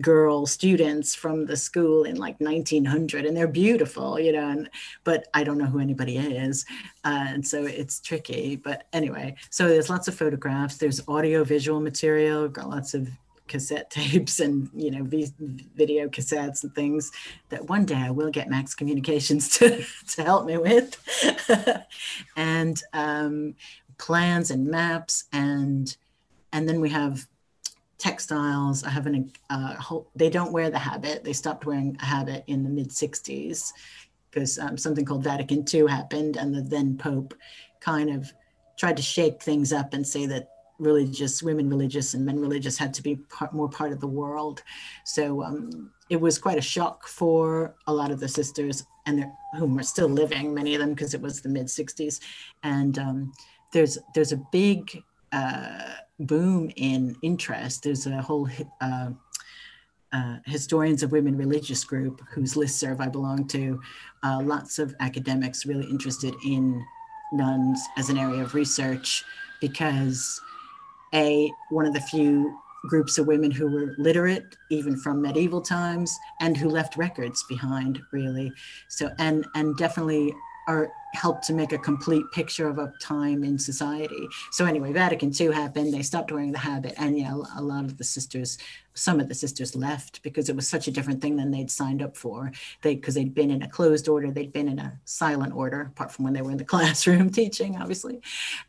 girl 0.00 0.46
students 0.46 1.14
from 1.14 1.46
the 1.46 1.56
school 1.56 2.04
in 2.04 2.16
like 2.16 2.38
1900 2.40 3.24
and 3.24 3.36
they're 3.36 3.46
beautiful 3.46 4.18
you 4.18 4.32
know 4.32 4.48
and 4.48 4.70
but 5.04 5.28
i 5.34 5.44
don't 5.44 5.58
know 5.58 5.66
who 5.66 5.78
anybody 5.78 6.18
is 6.18 6.64
uh, 7.04 7.26
and 7.28 7.46
so 7.46 7.64
it's 7.64 8.00
tricky 8.00 8.56
but 8.56 8.86
anyway 8.92 9.34
so 9.50 9.68
there's 9.68 9.90
lots 9.90 10.08
of 10.08 10.14
photographs 10.14 10.76
there's 10.76 11.00
audio 11.08 11.44
visual 11.44 11.80
material 11.80 12.48
got 12.48 12.68
lots 12.68 12.94
of 12.94 13.08
cassette 13.46 13.90
tapes 13.90 14.40
and 14.40 14.70
you 14.74 14.90
know 14.90 15.04
video 15.04 16.08
cassettes 16.08 16.62
and 16.62 16.74
things 16.74 17.12
that 17.50 17.68
one 17.68 17.84
day 17.84 17.96
I 17.96 18.10
will 18.10 18.30
get 18.30 18.48
Max 18.48 18.74
Communications 18.74 19.48
to, 19.58 19.84
to 20.14 20.22
help 20.22 20.46
me 20.46 20.56
with. 20.56 20.98
And 22.36 22.80
um, 22.92 23.54
plans 23.98 24.50
and 24.50 24.66
maps 24.66 25.24
and 25.32 25.96
and 26.52 26.68
then 26.68 26.80
we 26.80 26.90
have 26.90 27.26
textiles. 27.98 28.84
I 28.84 28.90
have 28.90 29.06
an, 29.06 29.32
uh, 29.50 29.74
whole, 29.74 30.10
they 30.14 30.30
don't 30.30 30.52
wear 30.52 30.70
the 30.70 30.78
habit. 30.78 31.24
They 31.24 31.32
stopped 31.32 31.66
wearing 31.66 31.96
a 32.00 32.04
habit 32.04 32.44
in 32.46 32.62
the 32.62 32.70
mid 32.70 32.90
60s 32.90 33.72
because 34.30 34.58
um, 34.58 34.76
something 34.76 35.04
called 35.04 35.22
Vatican 35.22 35.64
II 35.72 35.86
happened, 35.88 36.36
and 36.36 36.54
the 36.54 36.60
then 36.60 36.96
Pope 36.98 37.34
kind 37.80 38.10
of 38.10 38.32
tried 38.76 38.96
to 38.96 39.02
shake 39.02 39.40
things 39.42 39.72
up 39.72 39.94
and 39.94 40.06
say 40.06 40.26
that 40.26 40.48
religious, 40.78 41.42
women 41.42 41.68
religious, 41.68 42.14
and 42.14 42.26
men 42.26 42.40
religious 42.40 42.76
had 42.76 42.92
to 42.94 43.02
be 43.02 43.16
part, 43.16 43.52
more 43.52 43.68
part 43.68 43.92
of 43.92 44.00
the 44.00 44.06
world. 44.06 44.62
So 45.04 45.42
um, 45.42 45.92
it 46.10 46.20
was 46.20 46.38
quite 46.38 46.58
a 46.58 46.62
shock 46.62 47.06
for 47.06 47.76
a 47.86 47.92
lot 47.92 48.10
of 48.10 48.18
the 48.18 48.28
sisters, 48.28 48.84
and 49.06 49.24
whom 49.56 49.78
are 49.78 49.84
still 49.84 50.08
living, 50.08 50.52
many 50.52 50.74
of 50.74 50.80
them, 50.80 50.90
because 50.90 51.14
it 51.14 51.20
was 51.20 51.40
the 51.40 51.48
mid 51.48 51.66
60s. 51.66 52.20
And 52.62 52.98
um, 52.98 53.32
there's 53.72 53.98
there's 54.14 54.32
a 54.32 54.42
big 54.50 55.02
uh, 55.32 55.94
boom 56.18 56.70
in 56.76 57.16
interest. 57.22 57.82
There's 57.82 58.06
a 58.06 58.22
whole 58.22 58.48
uh, 58.80 59.10
uh, 60.12 60.36
historians 60.46 61.02
of 61.02 61.12
women 61.12 61.36
religious 61.36 61.84
group 61.84 62.20
whose 62.32 62.54
listserv 62.54 63.00
I 63.00 63.08
belong 63.08 63.48
to. 63.48 63.80
Uh, 64.22 64.40
lots 64.42 64.78
of 64.78 64.94
academics 65.00 65.66
really 65.66 65.86
interested 65.90 66.34
in 66.44 66.84
nuns 67.32 67.80
as 67.96 68.10
an 68.10 68.18
area 68.18 68.42
of 68.42 68.54
research 68.54 69.24
because 69.60 70.40
a 71.14 71.50
one 71.70 71.86
of 71.86 71.94
the 71.94 72.00
few 72.00 72.56
groups 72.88 73.18
of 73.18 73.26
women 73.26 73.50
who 73.50 73.68
were 73.68 73.94
literate 73.98 74.56
even 74.70 74.96
from 74.96 75.22
medieval 75.22 75.60
times 75.60 76.16
and 76.40 76.56
who 76.56 76.68
left 76.68 76.96
records 76.96 77.42
behind 77.48 77.98
really 78.12 78.52
so 78.88 79.10
and 79.18 79.46
and 79.54 79.76
definitely 79.78 80.34
are 80.66 80.92
helped 81.14 81.44
to 81.44 81.52
make 81.52 81.72
a 81.72 81.78
complete 81.78 82.24
picture 82.32 82.68
of 82.68 82.78
a 82.78 82.92
time 83.00 83.44
in 83.44 83.58
society. 83.58 84.28
So 84.50 84.64
anyway, 84.64 84.92
Vatican 84.92 85.32
II 85.38 85.52
happened. 85.52 85.94
They 85.94 86.02
stopped 86.02 86.32
wearing 86.32 86.52
the 86.52 86.58
habit, 86.58 86.94
and 86.96 87.18
yeah, 87.18 87.34
a 87.56 87.62
lot 87.62 87.84
of 87.84 87.96
the 87.96 88.04
sisters, 88.04 88.58
some 88.94 89.20
of 89.20 89.28
the 89.28 89.34
sisters 89.34 89.76
left 89.76 90.22
because 90.22 90.48
it 90.48 90.56
was 90.56 90.68
such 90.68 90.88
a 90.88 90.90
different 90.90 91.20
thing 91.20 91.36
than 91.36 91.50
they'd 91.50 91.70
signed 91.70 92.02
up 92.02 92.16
for. 92.16 92.52
They 92.82 92.96
because 92.96 93.14
they'd 93.14 93.34
been 93.34 93.50
in 93.50 93.62
a 93.62 93.68
closed 93.68 94.08
order, 94.08 94.30
they'd 94.30 94.52
been 94.52 94.68
in 94.68 94.78
a 94.78 94.98
silent 95.04 95.54
order, 95.54 95.82
apart 95.92 96.12
from 96.12 96.24
when 96.24 96.34
they 96.34 96.42
were 96.42 96.50
in 96.50 96.58
the 96.58 96.64
classroom 96.74 97.30
teaching, 97.30 97.76
obviously, 97.80 98.20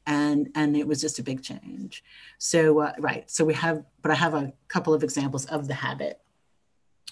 and 0.05 0.49
and 0.55 0.77
it 0.77 0.87
was 0.87 1.01
just 1.01 1.19
a 1.19 1.23
big 1.23 1.41
change. 1.41 2.03
So 2.37 2.79
uh, 2.79 2.93
right, 2.99 3.29
so 3.29 3.43
we 3.43 3.53
have, 3.55 3.83
but 4.01 4.11
I 4.11 4.15
have 4.15 4.33
a 4.33 4.53
couple 4.67 4.93
of 4.93 5.03
examples 5.03 5.45
of 5.45 5.67
the 5.67 5.73
habit 5.73 6.21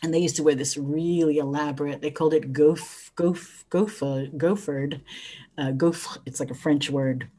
and 0.01 0.13
they 0.13 0.19
used 0.19 0.35
to 0.35 0.43
wear 0.43 0.55
this 0.55 0.77
really 0.77 1.38
elaborate 1.38 2.01
they 2.01 2.12
called 2.12 2.33
it 2.33 2.51
gof 2.53 3.12
gof 3.15 3.65
gofa 3.69 4.31
goferd 4.35 5.01
uh, 5.57 5.71
gof 5.71 6.17
it's 6.25 6.39
like 6.39 6.51
a 6.51 6.55
french 6.55 6.89
word. 6.89 7.29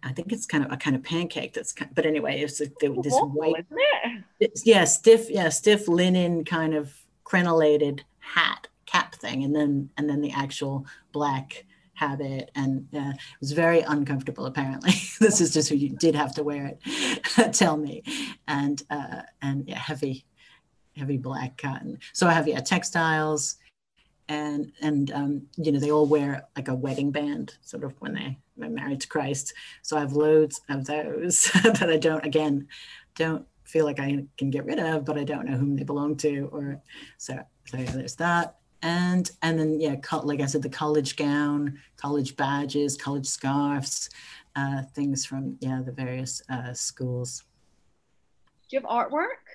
I 0.00 0.12
think 0.12 0.32
it's 0.32 0.46
kind 0.46 0.64
of 0.64 0.70
a 0.70 0.76
kind 0.76 0.94
of 0.94 1.02
pancake 1.02 1.54
that's 1.54 1.72
kind, 1.72 1.90
but 1.92 2.06
anyway 2.06 2.40
it's 2.40 2.60
like 2.60 2.72
this 2.78 3.14
white 3.18 3.66
it? 4.38 4.60
yeah 4.64 4.84
stiff 4.84 5.28
yeah 5.28 5.48
stiff 5.48 5.88
linen 5.88 6.44
kind 6.44 6.74
of 6.74 6.94
crenellated 7.24 8.00
hat 8.20 8.68
cap 8.86 9.14
thing 9.16 9.42
and 9.42 9.54
then 9.54 9.90
and 9.96 10.08
then 10.08 10.20
the 10.20 10.30
actual 10.30 10.86
black 11.12 11.64
habit 11.94 12.50
and 12.54 12.86
uh, 12.94 13.10
it 13.10 13.40
was 13.40 13.52
very 13.52 13.80
uncomfortable 13.80 14.46
apparently. 14.46 14.92
The 15.18 15.32
sisters 15.32 15.68
who 15.68 15.74
you 15.74 15.88
did 15.88 16.14
have 16.14 16.32
to 16.36 16.44
wear 16.44 16.66
it. 16.66 17.52
Tell 17.52 17.76
me. 17.76 18.04
And 18.46 18.80
uh, 18.88 19.22
and 19.42 19.68
yeah 19.68 19.78
heavy 19.78 20.24
heavy 20.98 21.16
black 21.16 21.56
cotton. 21.56 21.98
So 22.12 22.26
I 22.26 22.32
have 22.32 22.48
yeah 22.48 22.60
textiles, 22.60 23.56
and 24.28 24.72
and 24.80 25.10
um, 25.12 25.42
you 25.56 25.72
know 25.72 25.78
they 25.78 25.90
all 25.90 26.06
wear 26.06 26.46
like 26.56 26.68
a 26.68 26.74
wedding 26.74 27.10
band 27.10 27.54
sort 27.62 27.84
of 27.84 27.94
when 28.00 28.14
they 28.14 28.38
are 28.64 28.70
married 28.70 29.00
to 29.02 29.08
Christ. 29.08 29.54
So 29.82 29.96
I 29.96 30.00
have 30.00 30.12
loads 30.12 30.60
of 30.68 30.84
those 30.86 31.44
that 31.62 31.88
I 31.88 31.96
don't 31.96 32.24
again 32.24 32.68
don't 33.14 33.46
feel 33.64 33.84
like 33.84 34.00
I 34.00 34.24
can 34.38 34.50
get 34.50 34.64
rid 34.64 34.78
of, 34.78 35.04
but 35.04 35.18
I 35.18 35.24
don't 35.24 35.46
know 35.46 35.56
whom 35.56 35.76
they 35.76 35.84
belong 35.84 36.16
to 36.18 36.48
or 36.52 36.80
so 37.18 37.38
so 37.66 37.76
yeah, 37.76 37.90
there's 37.90 38.16
that. 38.16 38.56
And 38.80 39.30
and 39.42 39.58
then 39.58 39.80
yeah, 39.80 39.96
like 40.22 40.40
I 40.40 40.46
said, 40.46 40.62
the 40.62 40.68
college 40.68 41.16
gown, 41.16 41.78
college 41.96 42.36
badges, 42.36 42.96
college 42.96 43.26
scarves, 43.26 44.08
uh, 44.56 44.82
things 44.94 45.26
from 45.26 45.56
yeah 45.60 45.82
the 45.84 45.92
various 45.92 46.42
uh, 46.48 46.72
schools. 46.72 47.44
Do 48.68 48.76
you 48.76 48.80
have 48.80 48.88
artwork? 48.88 49.47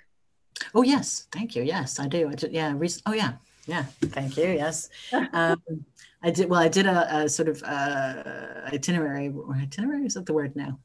Oh 0.73 0.81
yes, 0.81 1.27
thank 1.31 1.55
you. 1.55 1.63
Yes, 1.63 1.99
I 1.99 2.07
do. 2.07 2.29
I 2.29 2.35
did, 2.35 2.51
yeah. 2.51 2.73
Oh 3.05 3.13
yeah, 3.13 3.33
yeah. 3.65 3.83
Thank 4.01 4.37
you. 4.37 4.45
Yes, 4.45 4.89
um, 5.33 5.61
I 6.21 6.31
did. 6.31 6.49
Well, 6.49 6.59
I 6.59 6.67
did 6.67 6.85
a, 6.85 7.23
a 7.23 7.29
sort 7.29 7.49
of 7.49 7.61
uh, 7.63 8.23
itinerary. 8.71 9.33
Itinerary 9.61 10.05
is 10.05 10.13
that 10.15 10.25
the 10.25 10.33
word 10.33 10.55
now? 10.55 10.79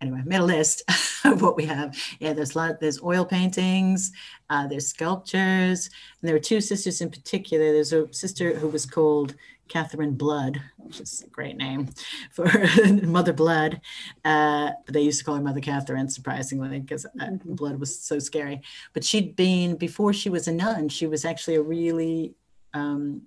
Anyway, 0.00 0.20
I 0.20 0.24
made 0.24 0.40
a 0.40 0.44
list 0.44 0.82
of 1.24 1.42
what 1.42 1.56
we 1.56 1.64
have. 1.66 1.96
Yeah, 2.20 2.32
there's 2.32 2.54
a 2.54 2.58
lot. 2.58 2.80
There's 2.80 3.02
oil 3.02 3.24
paintings. 3.24 4.12
Uh, 4.48 4.66
there's 4.66 4.88
sculptures, 4.88 5.90
and 6.20 6.28
there 6.28 6.34
were 6.34 6.40
two 6.40 6.60
sisters 6.60 7.00
in 7.00 7.10
particular. 7.10 7.72
There's 7.72 7.92
a 7.92 8.12
sister 8.12 8.54
who 8.54 8.68
was 8.68 8.86
called 8.86 9.34
Catherine 9.68 10.14
Blood, 10.14 10.60
which 10.76 11.00
is 11.00 11.22
a 11.26 11.30
great 11.30 11.56
name 11.56 11.88
for 12.32 12.50
Mother 13.02 13.32
Blood. 13.32 13.80
Uh, 14.24 14.72
they 14.90 15.02
used 15.02 15.20
to 15.20 15.24
call 15.24 15.36
her 15.36 15.42
Mother 15.42 15.60
Catherine, 15.60 16.08
surprisingly, 16.08 16.80
because 16.80 17.04
uh, 17.06 17.08
mm-hmm. 17.20 17.54
blood 17.54 17.78
was 17.78 17.98
so 17.98 18.18
scary. 18.18 18.60
But 18.92 19.04
she'd 19.04 19.36
been, 19.36 19.76
before 19.76 20.12
she 20.12 20.30
was 20.30 20.48
a 20.48 20.52
nun, 20.52 20.88
she 20.88 21.06
was 21.06 21.24
actually 21.24 21.56
a 21.56 21.62
really, 21.62 22.34
um, 22.74 23.22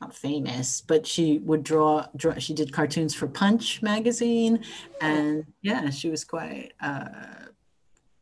not 0.00 0.14
famous, 0.14 0.80
but 0.80 1.06
she 1.06 1.38
would 1.38 1.62
draw, 1.62 2.06
draw, 2.16 2.34
she 2.38 2.54
did 2.54 2.72
cartoons 2.72 3.14
for 3.14 3.28
Punch 3.28 3.82
magazine. 3.82 4.64
And 5.00 5.46
yeah, 5.62 5.90
she 5.90 6.08
was 6.10 6.24
quite, 6.24 6.72
uh, 6.80 7.08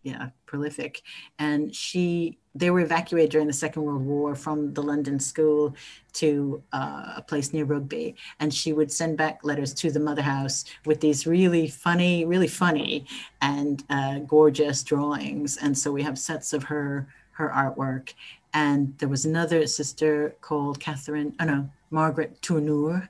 yeah, 0.02 0.28
prolific. 0.46 1.02
And 1.38 1.74
she, 1.74 2.38
they 2.54 2.70
were 2.70 2.80
evacuated 2.80 3.30
during 3.30 3.46
the 3.46 3.52
Second 3.52 3.82
World 3.82 4.04
War 4.04 4.34
from 4.34 4.74
the 4.74 4.82
London 4.82 5.20
school 5.20 5.74
to 6.14 6.62
uh, 6.72 7.14
a 7.16 7.22
place 7.22 7.52
near 7.52 7.64
Rugby. 7.64 8.16
And 8.40 8.52
she 8.52 8.72
would 8.72 8.90
send 8.90 9.16
back 9.16 9.44
letters 9.44 9.72
to 9.74 9.90
the 9.90 10.00
mother 10.00 10.22
house 10.22 10.64
with 10.84 11.00
these 11.00 11.26
really 11.26 11.68
funny, 11.68 12.24
really 12.24 12.48
funny 12.48 13.06
and 13.40 13.84
uh, 13.88 14.18
gorgeous 14.20 14.82
drawings. 14.82 15.58
And 15.58 15.78
so 15.78 15.92
we 15.92 16.02
have 16.02 16.18
sets 16.18 16.52
of 16.52 16.64
her 16.64 17.06
her 17.32 17.50
artwork. 17.54 18.14
And 18.52 18.96
there 18.98 19.08
was 19.08 19.24
another 19.24 19.66
sister 19.66 20.34
called 20.40 20.80
Catherine, 20.80 21.34
oh 21.40 21.44
no, 21.44 21.70
Margaret 21.90 22.42
Tourneur, 22.42 23.08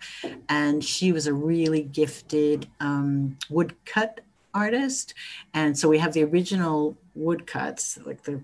and 0.48 0.84
she 0.84 1.12
was 1.12 1.26
a 1.26 1.34
really 1.34 1.82
gifted 1.82 2.68
um, 2.78 3.36
woodcut 3.48 4.20
artist. 4.54 5.14
And 5.54 5.78
so 5.78 5.88
we 5.88 5.98
have 5.98 6.12
the 6.12 6.24
original 6.24 6.96
woodcuts, 7.14 7.98
like 8.04 8.22
the, 8.22 8.40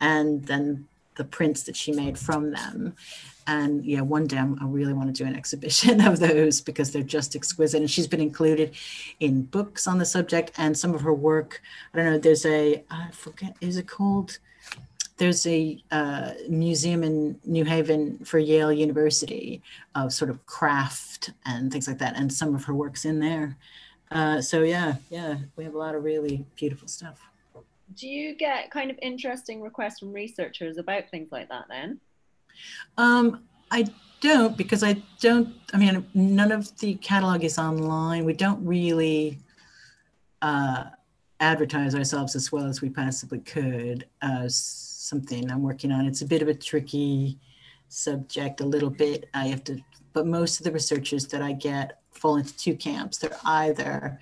and 0.00 0.44
then 0.46 0.86
the 1.16 1.24
prints 1.24 1.64
that 1.64 1.76
she 1.76 1.92
made 1.92 2.18
from 2.18 2.52
them. 2.52 2.94
And 3.46 3.84
yeah, 3.84 4.02
one 4.02 4.26
day 4.26 4.36
I'm, 4.36 4.58
i 4.60 4.66
really 4.66 4.92
want 4.92 5.14
to 5.14 5.22
do 5.22 5.26
an 5.28 5.34
exhibition 5.34 6.00
of 6.06 6.18
those 6.18 6.60
because 6.60 6.92
they're 6.92 7.02
just 7.02 7.36
exquisite. 7.36 7.80
And 7.80 7.90
she's 7.90 8.06
been 8.06 8.20
included 8.20 8.74
in 9.20 9.42
books 9.42 9.86
on 9.86 9.98
the 9.98 10.04
subject 10.04 10.52
and 10.56 10.76
some 10.76 10.94
of 10.94 11.00
her 11.02 11.14
work. 11.14 11.60
I 11.92 11.96
don't 11.96 12.06
know, 12.06 12.18
there's 12.18 12.46
a, 12.46 12.82
I 12.90 13.10
forget, 13.10 13.56
is 13.60 13.76
it 13.76 13.88
called? 13.88 14.38
There's 15.16 15.46
a 15.46 15.82
uh, 15.90 16.32
museum 16.48 17.02
in 17.02 17.40
New 17.44 17.64
Haven 17.64 18.18
for 18.18 18.38
Yale 18.38 18.72
University 18.72 19.62
of 19.96 20.12
sort 20.12 20.30
of 20.30 20.46
craft 20.46 21.32
and 21.44 21.72
things 21.72 21.88
like 21.88 21.98
that. 21.98 22.16
And 22.16 22.32
some 22.32 22.54
of 22.54 22.64
her 22.64 22.74
work's 22.74 23.04
in 23.04 23.18
there. 23.18 23.56
Uh, 24.10 24.40
so 24.40 24.62
yeah, 24.62 24.94
yeah, 25.10 25.38
we 25.56 25.64
have 25.64 25.74
a 25.74 25.78
lot 25.78 25.94
of 25.94 26.04
really 26.04 26.46
beautiful 26.54 26.86
stuff. 26.86 27.27
Do 27.94 28.08
you 28.08 28.34
get 28.36 28.70
kind 28.70 28.90
of 28.90 28.98
interesting 29.02 29.62
requests 29.62 30.00
from 30.00 30.12
researchers 30.12 30.78
about 30.78 31.10
things 31.10 31.28
like 31.32 31.48
that 31.48 31.64
then? 31.68 32.00
Um, 32.96 33.44
I 33.70 33.86
don't 34.20 34.56
because 34.56 34.82
I 34.82 35.02
don't. 35.20 35.54
I 35.72 35.78
mean, 35.78 36.06
none 36.14 36.52
of 36.52 36.76
the 36.78 36.94
catalog 36.96 37.44
is 37.44 37.58
online. 37.58 38.24
We 38.24 38.32
don't 38.32 38.64
really 38.64 39.38
uh, 40.42 40.84
advertise 41.40 41.94
ourselves 41.94 42.36
as 42.36 42.52
well 42.52 42.66
as 42.66 42.80
we 42.80 42.90
possibly 42.90 43.40
could. 43.40 44.06
As 44.22 44.88
something 45.08 45.50
I'm 45.50 45.62
working 45.62 45.90
on. 45.90 46.06
It's 46.06 46.22
a 46.22 46.26
bit 46.26 46.42
of 46.42 46.48
a 46.48 46.54
tricky 46.54 47.38
subject, 47.88 48.60
a 48.60 48.66
little 48.66 48.90
bit. 48.90 49.28
I 49.34 49.46
have 49.46 49.64
to, 49.64 49.78
but 50.12 50.26
most 50.26 50.60
of 50.60 50.64
the 50.64 50.72
researchers 50.72 51.26
that 51.28 51.42
I 51.42 51.52
get 51.52 52.00
fall 52.12 52.36
into 52.36 52.56
two 52.56 52.74
camps. 52.74 53.18
They're 53.18 53.36
either 53.44 54.20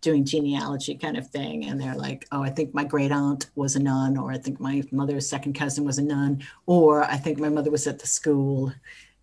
doing 0.00 0.24
genealogy 0.24 0.94
kind 0.94 1.16
of 1.16 1.26
thing 1.28 1.64
and 1.64 1.80
they're 1.80 1.96
like 1.96 2.26
oh 2.30 2.42
i 2.42 2.50
think 2.50 2.72
my 2.72 2.84
great 2.84 3.10
aunt 3.10 3.50
was 3.56 3.74
a 3.74 3.80
nun 3.80 4.16
or 4.16 4.30
i 4.30 4.38
think 4.38 4.60
my 4.60 4.82
mother's 4.92 5.28
second 5.28 5.54
cousin 5.54 5.84
was 5.84 5.98
a 5.98 6.02
nun 6.02 6.42
or 6.66 7.02
i 7.04 7.16
think 7.16 7.38
my 7.38 7.48
mother 7.48 7.70
was 7.70 7.86
at 7.86 7.98
the 7.98 8.06
school. 8.06 8.72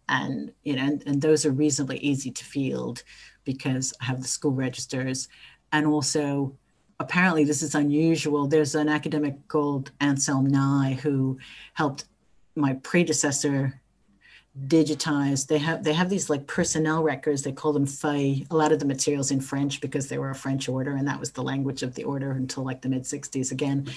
And 0.07 0.51
you 0.63 0.75
know 0.75 0.83
and, 0.83 1.03
and 1.07 1.21
those 1.21 1.45
are 1.45 1.51
reasonably 1.51 1.97
easy 1.97 2.29
to 2.29 2.45
field 2.45 3.01
because 3.43 3.93
i 4.01 4.05
have 4.05 4.21
the 4.21 4.27
school 4.27 4.51
registers. 4.51 5.27
And 5.71 5.87
also 5.87 6.55
apparently 6.99 7.43
this 7.43 7.63
is 7.63 7.73
unusual. 7.73 8.47
There's 8.47 8.75
an 8.75 8.87
academic 8.87 9.47
called 9.47 9.91
anselm 10.01 10.47
nye 10.47 10.99
who 11.01 11.39
helped 11.73 12.05
my 12.55 12.73
predecessor 12.75 13.81
digitized. 14.67 15.47
They 15.47 15.57
have 15.57 15.83
they 15.83 15.93
have 15.93 16.09
these 16.09 16.29
like 16.29 16.47
personnel 16.47 17.03
records. 17.03 17.41
They 17.41 17.51
call 17.51 17.73
them 17.73 17.85
feuilles 17.85 18.45
a 18.49 18.55
lot 18.55 18.71
of 18.71 18.79
the 18.79 18.85
materials 18.85 19.31
in 19.31 19.41
french 19.41 19.81
because 19.81 20.07
they 20.07 20.17
were 20.17 20.29
a 20.29 20.35
french 20.35 20.69
order 20.69 20.95
and 20.95 21.07
that 21.07 21.19
was 21.19 21.31
the 21.31 21.43
language 21.43 21.83
of 21.83 21.93
the 21.95 22.05
order 22.05 22.31
until 22.31 22.63
like 22.63 22.81
the 22.81 22.89
mid 22.89 23.03
60s 23.03 23.51
again. 23.51 23.87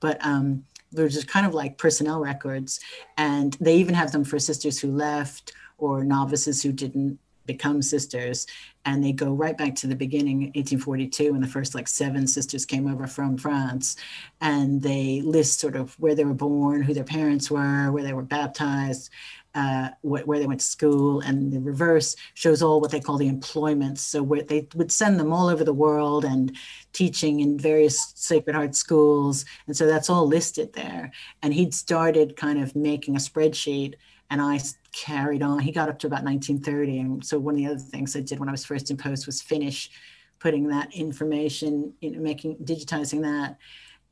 But 0.00 0.18
um 0.24 0.64
they're 0.90 1.08
just 1.08 1.28
kind 1.28 1.46
of 1.46 1.54
like 1.54 1.76
personnel 1.76 2.20
records 2.20 2.80
and 3.16 3.56
they 3.60 3.76
even 3.76 3.94
have 3.94 4.10
them 4.10 4.24
for 4.24 4.38
sisters 4.38 4.78
who 4.78 4.90
left 4.90 5.52
or 5.76 6.02
novices 6.02 6.62
who 6.62 6.72
didn't 6.72 7.18
become 7.44 7.80
sisters 7.80 8.46
and 8.84 9.02
they 9.02 9.12
go 9.12 9.32
right 9.32 9.56
back 9.56 9.74
to 9.74 9.86
the 9.86 9.96
beginning 9.96 10.40
1842 10.54 11.32
when 11.32 11.40
the 11.40 11.48
first 11.48 11.74
like 11.74 11.88
seven 11.88 12.26
sisters 12.26 12.66
came 12.66 12.86
over 12.86 13.06
from 13.06 13.38
france 13.38 13.96
and 14.42 14.82
they 14.82 15.22
list 15.22 15.58
sort 15.58 15.74
of 15.74 15.98
where 15.98 16.14
they 16.14 16.26
were 16.26 16.34
born 16.34 16.82
who 16.82 16.92
their 16.92 17.04
parents 17.04 17.50
were 17.50 17.90
where 17.90 18.04
they 18.04 18.12
were 18.12 18.22
baptized 18.22 19.10
uh, 19.54 19.90
wh- 20.02 20.26
where 20.26 20.38
they 20.38 20.46
went 20.46 20.60
to 20.60 20.66
school, 20.66 21.20
and 21.20 21.52
the 21.52 21.60
reverse 21.60 22.16
shows 22.34 22.62
all 22.62 22.80
what 22.80 22.90
they 22.90 23.00
call 23.00 23.16
the 23.16 23.28
employments. 23.28 24.02
So 24.02 24.22
where 24.22 24.42
they 24.42 24.68
would 24.74 24.92
send 24.92 25.18
them 25.18 25.32
all 25.32 25.48
over 25.48 25.64
the 25.64 25.72
world 25.72 26.24
and 26.24 26.56
teaching 26.92 27.40
in 27.40 27.58
various 27.58 28.12
Sacred 28.14 28.54
Heart 28.54 28.74
schools, 28.74 29.44
and 29.66 29.76
so 29.76 29.86
that's 29.86 30.10
all 30.10 30.26
listed 30.26 30.72
there. 30.72 31.10
And 31.42 31.52
he'd 31.52 31.74
started 31.74 32.36
kind 32.36 32.62
of 32.62 32.76
making 32.76 33.16
a 33.16 33.18
spreadsheet, 33.20 33.94
and 34.30 34.40
I 34.40 34.60
carried 34.92 35.42
on. 35.42 35.60
He 35.60 35.72
got 35.72 35.88
up 35.88 35.98
to 36.00 36.06
about 36.06 36.24
1930, 36.24 36.98
and 36.98 37.24
so 37.24 37.38
one 37.38 37.54
of 37.54 37.58
the 37.58 37.66
other 37.66 37.78
things 37.78 38.16
I 38.16 38.20
did 38.20 38.38
when 38.38 38.48
I 38.48 38.52
was 38.52 38.64
first 38.64 38.90
in 38.90 38.96
post 38.96 39.26
was 39.26 39.42
finish 39.42 39.90
putting 40.38 40.68
that 40.68 40.94
information, 40.94 41.92
you 42.00 42.12
know, 42.12 42.20
making 42.20 42.56
digitizing 42.58 43.22
that 43.22 43.58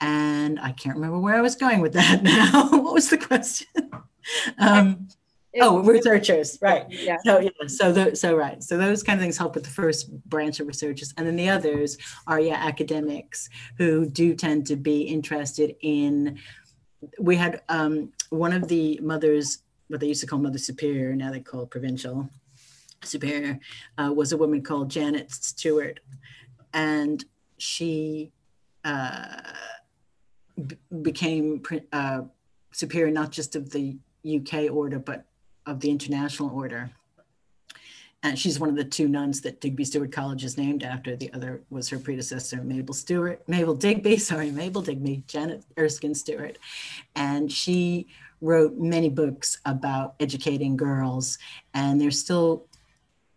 And 0.00 0.60
I 0.60 0.72
can't 0.72 0.96
remember 0.96 1.18
where 1.18 1.36
I 1.36 1.40
was 1.40 1.56
going 1.56 1.80
with 1.80 1.94
that 1.94 2.22
now. 2.24 2.68
what 2.70 2.94
was 2.94 3.08
the 3.10 3.18
question? 3.18 3.68
um, 4.58 5.08
oh, 5.60 5.80
researchers, 5.80 6.58
right? 6.60 6.86
Yeah. 6.88 7.16
So 7.24 7.40
yeah, 7.40 7.50
so 7.66 7.92
the, 7.92 8.16
so 8.16 8.36
right, 8.36 8.62
so 8.62 8.76
those 8.76 9.02
kind 9.02 9.18
of 9.18 9.22
things 9.22 9.36
help 9.36 9.54
with 9.54 9.64
the 9.64 9.70
first 9.70 10.10
branch 10.28 10.60
of 10.60 10.66
researchers, 10.66 11.14
and 11.16 11.26
then 11.26 11.36
the 11.36 11.48
others 11.48 11.98
are 12.26 12.40
yeah 12.40 12.56
academics 12.56 13.48
who 13.78 14.06
do 14.06 14.34
tend 14.34 14.66
to 14.68 14.76
be 14.76 15.02
interested 15.02 15.74
in. 15.80 16.38
We 17.18 17.36
had 17.36 17.62
um, 17.68 18.12
one 18.30 18.52
of 18.52 18.68
the 18.68 18.98
mothers, 19.02 19.62
what 19.88 20.00
they 20.00 20.08
used 20.08 20.22
to 20.22 20.26
call 20.26 20.38
Mother 20.38 20.58
Superior, 20.58 21.14
now 21.14 21.30
they 21.30 21.40
call 21.40 21.66
provincial 21.66 22.28
superior, 23.02 23.60
uh, 23.98 24.12
was 24.12 24.32
a 24.32 24.36
woman 24.36 24.62
called 24.62 24.90
Janet 24.90 25.30
Stuart, 25.30 26.00
and 26.72 27.24
she 27.58 28.32
uh, 28.84 29.42
b- 30.66 30.76
became 31.02 31.62
uh, 31.92 32.22
superior 32.72 33.10
not 33.10 33.30
just 33.30 33.56
of 33.56 33.70
the 33.70 33.96
UK 34.26 34.70
order, 34.70 34.98
but 34.98 35.24
of 35.66 35.80
the 35.80 35.90
International 35.90 36.50
Order. 36.50 36.90
And 38.22 38.38
she's 38.38 38.58
one 38.58 38.68
of 38.68 38.76
the 38.76 38.84
two 38.84 39.08
nuns 39.08 39.40
that 39.42 39.60
Digby 39.60 39.84
Stuart 39.84 40.10
College 40.10 40.44
is 40.44 40.56
named 40.56 40.82
after. 40.82 41.14
The 41.14 41.32
other 41.32 41.62
was 41.70 41.88
her 41.90 41.98
predecessor, 41.98 42.62
Mabel 42.62 42.94
Stuart, 42.94 43.42
Mabel 43.46 43.74
Digby, 43.74 44.16
sorry, 44.18 44.50
Mabel 44.50 44.82
Digby, 44.82 45.22
Janet 45.26 45.64
Erskine 45.78 46.14
Stuart. 46.14 46.58
And 47.14 47.52
she 47.52 48.08
wrote 48.40 48.76
many 48.76 49.08
books 49.08 49.58
about 49.64 50.14
educating 50.18 50.76
girls. 50.76 51.38
And 51.74 52.00
they're 52.00 52.10
still 52.10 52.66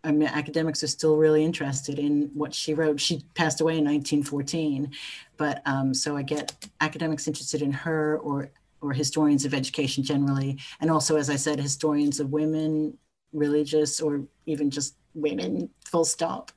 I 0.04 0.12
mean, 0.12 0.30
academics 0.30 0.82
are 0.82 0.88
still 0.88 1.18
really 1.18 1.44
interested 1.44 2.00
in 2.00 2.32
what 2.34 2.54
she 2.54 2.74
wrote. 2.74 3.02
She 3.02 3.22
passed 3.36 3.60
away 3.60 3.74
in 3.74 3.84
1914, 3.84 4.92
but 5.36 5.62
um, 5.66 5.94
so 5.94 6.16
I 6.16 6.22
get 6.22 6.54
academics 6.80 7.28
interested 7.28 7.62
in 7.62 7.74
her 7.74 8.18
or 8.20 8.50
or 8.82 8.94
historians 8.94 9.46
of 9.46 9.54
education 9.54 10.04
generally, 10.04 10.58
and 10.80 10.90
also, 10.90 11.18
as 11.18 11.30
I 11.30 11.36
said, 11.36 11.60
historians 11.60 12.20
of 12.20 12.32
women, 12.32 12.98
religious, 13.34 14.02
or 14.02 14.22
even 14.46 14.70
just 14.70 14.96
women. 15.14 15.70
Full 15.86 16.06
stop. 16.06 16.52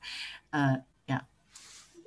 Uh, 0.51 0.77
yeah, 1.07 1.21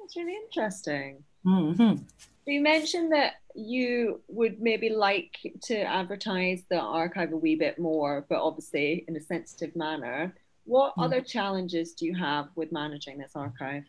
that's 0.01 0.17
really 0.17 0.37
interesting. 0.37 1.23
Mm-hmm. 1.45 2.03
You 2.47 2.61
mentioned 2.61 3.13
that 3.13 3.35
you 3.55 4.21
would 4.29 4.61
maybe 4.61 4.91
like 4.91 5.37
to 5.65 5.81
advertise 5.81 6.63
the 6.69 6.79
archive 6.79 7.33
a 7.33 7.37
wee 7.37 7.57
bit 7.57 7.79
more, 7.79 8.25
but 8.29 8.41
obviously 8.41 9.05
in 9.09 9.17
a 9.17 9.21
sensitive 9.21 9.75
manner. 9.75 10.35
What 10.65 10.95
mm. 10.97 11.05
other 11.05 11.21
challenges 11.21 11.93
do 11.93 12.07
you 12.07 12.15
have 12.15 12.49
with 12.55 12.73
managing 12.73 13.19
this 13.19 13.33
archive? 13.35 13.85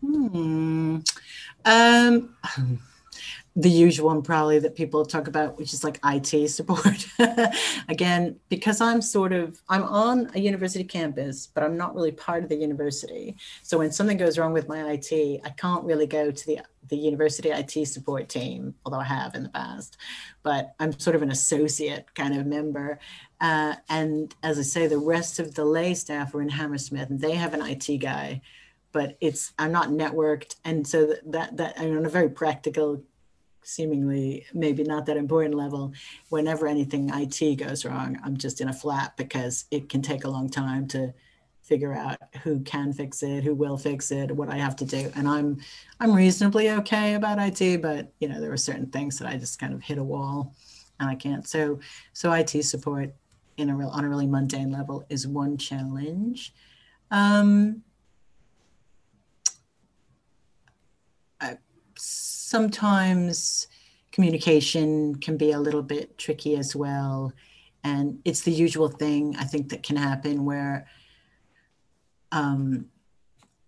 Hmm. 0.00 0.98
Um, 1.64 2.36
the 3.58 3.70
usual 3.70 4.08
one 4.08 4.20
probably 4.20 4.58
that 4.58 4.74
people 4.74 5.06
talk 5.06 5.28
about, 5.28 5.56
which 5.56 5.72
is 5.72 5.82
like 5.82 5.98
IT 6.04 6.48
support. 6.50 7.06
Again, 7.88 8.38
because 8.50 8.82
I'm 8.82 9.00
sort 9.00 9.32
of 9.32 9.60
I'm 9.70 9.82
on 9.84 10.30
a 10.34 10.38
university 10.38 10.84
campus, 10.84 11.46
but 11.46 11.64
I'm 11.64 11.76
not 11.76 11.94
really 11.94 12.12
part 12.12 12.42
of 12.42 12.50
the 12.50 12.56
university. 12.56 13.34
So 13.62 13.78
when 13.78 13.90
something 13.90 14.18
goes 14.18 14.36
wrong 14.38 14.52
with 14.52 14.68
my 14.68 14.90
IT, 14.90 15.40
I 15.42 15.50
can't 15.56 15.84
really 15.84 16.06
go 16.06 16.30
to 16.30 16.46
the 16.46 16.60
the 16.88 16.96
university 16.96 17.50
IT 17.50 17.86
support 17.86 18.28
team, 18.28 18.74
although 18.84 19.00
I 19.00 19.04
have 19.04 19.34
in 19.34 19.42
the 19.42 19.48
past. 19.48 19.96
But 20.42 20.74
I'm 20.78 20.96
sort 20.98 21.16
of 21.16 21.22
an 21.22 21.30
associate 21.30 22.14
kind 22.14 22.38
of 22.38 22.46
member. 22.46 23.00
Uh, 23.40 23.74
and 23.88 24.34
as 24.42 24.58
I 24.58 24.62
say, 24.62 24.86
the 24.86 24.98
rest 24.98 25.38
of 25.38 25.54
the 25.54 25.64
lay 25.64 25.94
staff 25.94 26.34
are 26.34 26.42
in 26.42 26.50
Hammersmith, 26.50 27.10
and 27.10 27.20
they 27.20 27.34
have 27.34 27.54
an 27.54 27.62
IT 27.62 27.98
guy, 27.98 28.42
but 28.92 29.16
it's 29.22 29.54
I'm 29.58 29.72
not 29.72 29.88
networked, 29.88 30.56
and 30.62 30.86
so 30.86 31.06
that 31.06 31.32
that, 31.32 31.56
that 31.56 31.78
on 31.78 32.04
a 32.04 32.10
very 32.10 32.28
practical, 32.28 33.02
seemingly 33.66 34.46
maybe 34.54 34.84
not 34.84 35.06
that 35.06 35.16
important 35.16 35.54
level. 35.54 35.92
Whenever 36.28 36.68
anything 36.68 37.10
IT 37.12 37.56
goes 37.56 37.84
wrong, 37.84 38.18
I'm 38.24 38.36
just 38.36 38.60
in 38.60 38.68
a 38.68 38.72
flat 38.72 39.16
because 39.16 39.64
it 39.70 39.88
can 39.88 40.02
take 40.02 40.24
a 40.24 40.30
long 40.30 40.48
time 40.48 40.86
to 40.88 41.12
figure 41.62 41.92
out 41.92 42.18
who 42.44 42.60
can 42.60 42.92
fix 42.92 43.24
it, 43.24 43.42
who 43.42 43.52
will 43.52 43.76
fix 43.76 44.12
it, 44.12 44.30
what 44.30 44.48
I 44.48 44.56
have 44.56 44.76
to 44.76 44.84
do. 44.84 45.10
And 45.16 45.26
I'm 45.26 45.58
I'm 45.98 46.14
reasonably 46.14 46.70
okay 46.70 47.14
about 47.14 47.38
IT, 47.40 47.82
but 47.82 48.12
you 48.20 48.28
know 48.28 48.40
there 48.40 48.52
are 48.52 48.56
certain 48.56 48.86
things 48.86 49.18
that 49.18 49.28
I 49.28 49.36
just 49.36 49.58
kind 49.58 49.74
of 49.74 49.82
hit 49.82 49.98
a 49.98 50.04
wall, 50.04 50.54
and 51.00 51.10
I 51.10 51.16
can't. 51.16 51.46
So 51.46 51.80
so 52.12 52.32
IT 52.32 52.62
support 52.64 53.12
in 53.56 53.68
a 53.70 53.76
real 53.76 53.88
on 53.88 54.04
a 54.04 54.08
really 54.08 54.28
mundane 54.28 54.70
level 54.70 55.04
is 55.08 55.26
one 55.26 55.56
challenge. 55.58 56.54
Um, 57.10 57.82
sometimes 61.98 63.66
communication 64.12 65.14
can 65.16 65.36
be 65.36 65.52
a 65.52 65.60
little 65.60 65.82
bit 65.82 66.16
tricky 66.18 66.56
as 66.56 66.74
well. 66.74 67.32
And 67.84 68.18
it's 68.24 68.42
the 68.42 68.52
usual 68.52 68.88
thing 68.88 69.36
I 69.38 69.44
think 69.44 69.68
that 69.68 69.82
can 69.82 69.96
happen 69.96 70.44
where 70.44 70.88
um, 72.32 72.86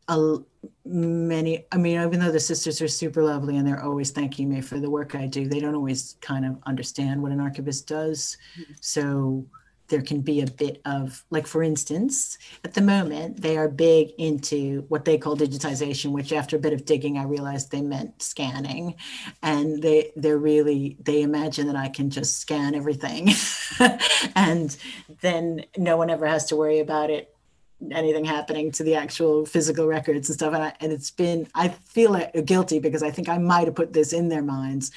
a, 0.09 0.39
many, 0.85 1.67
I 1.71 1.77
mean, 1.77 2.01
even 2.01 2.19
though 2.19 2.33
the 2.33 2.41
sisters 2.41 2.81
are 2.81 2.89
super 2.89 3.23
lovely 3.23 3.57
and 3.57 3.67
they're 3.67 3.85
always 3.85 4.11
thanking 4.11 4.49
me 4.49 4.61
for 4.61 4.81
the 4.81 4.91
work 4.91 5.15
I 5.15 5.27
do, 5.27 5.47
they 5.47 5.61
don't 5.61 5.75
always 5.75 6.17
kind 6.21 6.45
of 6.45 6.59
understand 6.67 7.23
what 7.23 7.31
an 7.31 7.41
archivist 7.41 7.87
does. 7.87 8.37
Mm-hmm. 8.59 8.73
So 8.81 9.47
there 9.89 10.03
can 10.03 10.21
be 10.21 10.41
a 10.41 10.47
bit 10.47 10.81
of 10.85 11.25
like 11.31 11.47
for 11.47 11.63
instance 11.63 12.39
at 12.65 12.75
the 12.75 12.81
moment 12.81 13.41
they 13.41 13.57
are 13.57 13.69
big 13.69 14.11
into 14.19 14.85
what 14.89 15.05
they 15.05 15.17
call 15.17 15.37
digitization 15.37 16.13
which 16.13 16.33
after 16.33 16.57
a 16.57 16.59
bit 16.59 16.73
of 16.73 16.85
digging 16.85 17.19
i 17.19 17.25
realized 17.25 17.71
they 17.71 17.83
meant 17.83 18.23
scanning. 18.23 18.95
And 19.43 19.83
they 19.83 20.13
they're 20.17 20.39
really 20.39 20.97
they 21.01 21.23
imagine 21.23 21.67
that 21.67 21.77
i 21.77 21.89
can 21.89 22.11
just 22.11 22.39
scan 22.39 22.75
everything. 22.75 23.31
And 24.35 24.77
then 25.21 25.65
no 25.77 25.97
one 25.97 26.11
ever 26.11 26.27
has 26.27 26.47
to 26.47 26.57
worry 26.57 26.81
about 26.81 27.11
it 27.11 27.35
anything 27.93 28.25
happening 28.25 28.73
to 28.73 28.83
the 28.83 28.97
actual 28.97 29.47
physical 29.47 29.87
records 29.87 30.29
and 30.29 30.37
stuff. 30.37 30.53
And, 30.53 30.65
I, 30.65 30.73
and 30.81 30.93
it's 30.93 31.11
been 31.11 31.47
i 31.55 31.69
feel 31.69 32.19
guilty 32.45 32.79
because 32.81 33.03
i 33.03 33.11
think 33.11 33.29
i 33.29 33.39
might 33.39 33.67
have 33.67 33.77
put 33.77 33.93
this 33.93 34.13
in 34.13 34.29
their 34.29 34.43
minds 34.43 34.91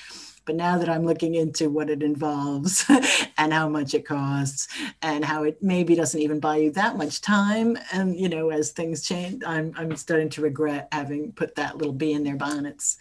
but 0.46 0.56
now 0.56 0.78
that 0.78 0.90
I'm 0.90 1.06
looking 1.06 1.36
into 1.36 1.70
what 1.70 1.90
it 1.90 2.02
involves 2.02 2.86
and 3.38 3.54
how 3.54 3.70
much 3.70 3.94
it 3.94 4.06
costs 4.06 4.68
and 5.02 5.24
how 5.24 5.44
it 5.44 5.62
maybe 5.62 5.96
doesn't 5.96 6.20
even 6.20 6.40
buy 6.40 6.58
you 6.58 6.72
that 6.72 6.98
much 6.98 7.22
time, 7.22 7.78
and 7.94 8.18
you 8.18 8.30
know, 8.30 8.50
as 8.50 8.72
things 8.72 9.04
change, 9.04 9.44
I'm 9.46 9.74
I'm 9.76 9.96
starting 9.96 10.30
to 10.30 10.42
regret 10.42 10.88
having 10.92 11.32
put 11.32 11.56
that 11.56 11.78
little 11.78 11.94
bee 11.94 12.14
in 12.14 12.24
their 12.24 12.36
bonnets. 12.36 12.98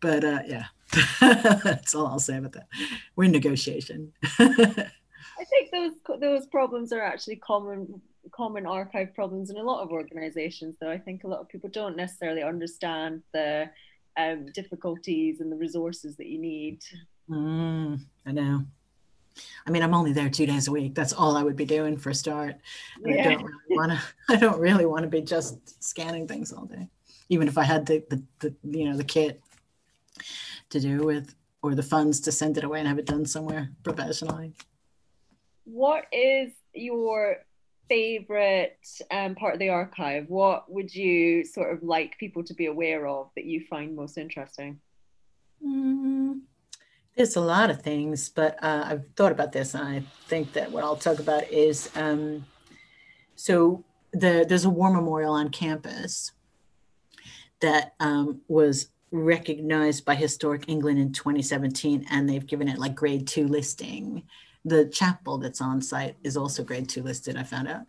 But 0.00 0.24
uh, 0.24 0.40
yeah, 0.46 0.64
that's 1.20 1.94
all 1.94 2.06
I'll 2.06 2.18
say 2.18 2.36
about 2.36 2.52
that. 2.52 2.68
We're 3.16 3.24
in 3.24 3.32
negotiation. 3.32 4.12
I 4.38 5.44
think 5.44 5.70
those 5.72 5.92
those 6.20 6.46
problems 6.46 6.92
are 6.92 7.02
actually 7.02 7.36
common 7.36 8.00
common 8.32 8.66
archive 8.66 9.14
problems 9.14 9.50
in 9.50 9.56
a 9.56 9.62
lot 9.62 9.82
of 9.82 9.90
organizations 9.90 10.76
though 10.78 10.90
i 10.90 10.98
think 10.98 11.24
a 11.24 11.26
lot 11.26 11.40
of 11.40 11.48
people 11.48 11.70
don't 11.70 11.96
necessarily 11.96 12.42
understand 12.42 13.22
the 13.32 13.68
um, 14.20 14.46
difficulties 14.52 15.40
and 15.40 15.50
the 15.50 15.56
resources 15.56 16.16
that 16.16 16.26
you 16.26 16.38
need. 16.38 16.82
Mm, 17.28 18.00
I 18.26 18.32
know. 18.32 18.64
I 19.66 19.70
mean, 19.70 19.82
I'm 19.82 19.94
only 19.94 20.12
there 20.12 20.28
two 20.28 20.46
days 20.46 20.68
a 20.68 20.72
week. 20.72 20.94
That's 20.94 21.12
all 21.12 21.36
I 21.36 21.42
would 21.42 21.56
be 21.56 21.64
doing 21.64 21.96
for 21.96 22.10
a 22.10 22.14
start. 22.14 22.56
Yeah. 23.04 23.20
I 23.28 23.34
don't 23.34 23.44
really 23.44 23.76
want 23.76 23.92
to. 23.92 24.02
I 24.28 24.36
don't 24.36 24.60
really 24.60 24.86
want 24.86 25.02
to 25.04 25.08
be 25.08 25.22
just 25.22 25.82
scanning 25.82 26.26
things 26.26 26.52
all 26.52 26.64
day, 26.64 26.88
even 27.28 27.48
if 27.48 27.56
I 27.56 27.62
had 27.62 27.86
the, 27.86 28.04
the, 28.10 28.22
the 28.40 28.54
you 28.78 28.88
know 28.88 28.96
the 28.96 29.04
kit 29.04 29.40
to 30.70 30.80
do 30.80 31.04
with 31.04 31.34
or 31.62 31.74
the 31.74 31.82
funds 31.82 32.20
to 32.20 32.32
send 32.32 32.56
it 32.58 32.64
away 32.64 32.78
and 32.78 32.88
have 32.88 32.98
it 32.98 33.06
done 33.06 33.26
somewhere 33.26 33.70
professionally. 33.82 34.52
What 35.64 36.06
is 36.12 36.52
your 36.74 37.44
favorite 37.90 38.78
um, 39.10 39.34
part 39.34 39.54
of 39.54 39.58
the 39.58 39.68
archive? 39.68 40.26
What 40.28 40.70
would 40.70 40.94
you 40.94 41.44
sort 41.44 41.72
of 41.72 41.82
like 41.82 42.16
people 42.18 42.44
to 42.44 42.54
be 42.54 42.66
aware 42.66 43.06
of 43.08 43.30
that 43.34 43.44
you 43.44 43.66
find 43.68 43.96
most 43.96 44.16
interesting? 44.16 44.80
Mm, 45.62 46.42
there's 47.16 47.34
a 47.34 47.40
lot 47.40 47.68
of 47.68 47.82
things, 47.82 48.28
but 48.28 48.62
uh, 48.62 48.84
I've 48.86 49.04
thought 49.16 49.32
about 49.32 49.50
this, 49.50 49.74
and 49.74 49.86
I 49.86 50.02
think 50.28 50.52
that 50.52 50.70
what 50.70 50.84
I'll 50.84 50.96
talk 50.96 51.18
about 51.18 51.50
is 51.50 51.90
um, 51.96 52.46
so 53.34 53.84
the, 54.12 54.46
there's 54.48 54.64
a 54.64 54.70
war 54.70 54.92
memorial 54.92 55.34
on 55.34 55.48
campus 55.48 56.30
that 57.58 57.94
um, 57.98 58.40
was 58.46 58.90
recognized 59.10 60.04
by 60.04 60.14
Historic 60.14 60.68
England 60.68 61.00
in 61.00 61.12
2017, 61.12 62.06
and 62.08 62.28
they've 62.28 62.46
given 62.46 62.68
it 62.68 62.78
like 62.78 62.94
grade 62.94 63.26
two 63.26 63.48
listing 63.48 64.22
the 64.64 64.86
chapel 64.86 65.38
that's 65.38 65.60
on 65.60 65.80
site 65.80 66.16
is 66.22 66.36
also 66.36 66.62
grade 66.62 66.88
two 66.88 67.02
listed, 67.02 67.36
I 67.36 67.42
found 67.44 67.68
out, 67.68 67.82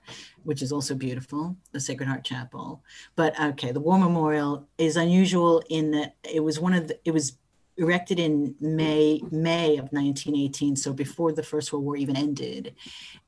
which 0.43 0.61
is 0.61 0.71
also 0.71 0.95
beautiful, 0.95 1.55
the 1.71 1.79
Sacred 1.79 2.07
Heart 2.07 2.23
Chapel. 2.23 2.81
But 3.15 3.39
okay, 3.39 3.71
the 3.71 3.79
War 3.79 3.97
Memorial 3.99 4.67
is 4.77 4.95
unusual 4.95 5.61
in 5.69 5.91
that 5.91 6.15
it 6.23 6.39
was 6.41 6.59
one 6.59 6.73
of 6.73 6.87
the, 6.87 6.99
it 7.03 7.11
was 7.11 7.37
erected 7.77 8.19
in 8.19 8.55
May 8.59 9.21
May 9.31 9.73
of 9.73 9.91
1918, 9.91 10.75
so 10.75 10.93
before 10.93 11.33
the 11.33 11.43
First 11.43 11.73
World 11.73 11.85
War 11.85 11.97
even 11.97 12.15
ended, 12.15 12.75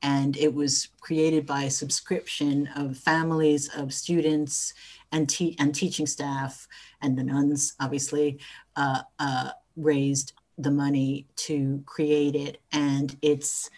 and 0.02 0.36
it 0.36 0.54
was 0.54 0.88
created 1.00 1.44
by 1.44 1.64
a 1.64 1.70
subscription 1.70 2.68
of 2.76 2.96
families 2.96 3.68
of 3.76 3.92
students 3.92 4.72
and 5.12 5.28
te- 5.28 5.56
and 5.58 5.74
teaching 5.74 6.06
staff 6.06 6.66
and 7.02 7.18
the 7.18 7.24
nuns, 7.24 7.74
obviously, 7.80 8.38
uh, 8.76 9.02
uh, 9.18 9.50
raised 9.76 10.32
the 10.58 10.70
money 10.70 11.26
to 11.36 11.82
create 11.86 12.34
it, 12.34 12.60
and 12.72 13.16
it's 13.22 13.70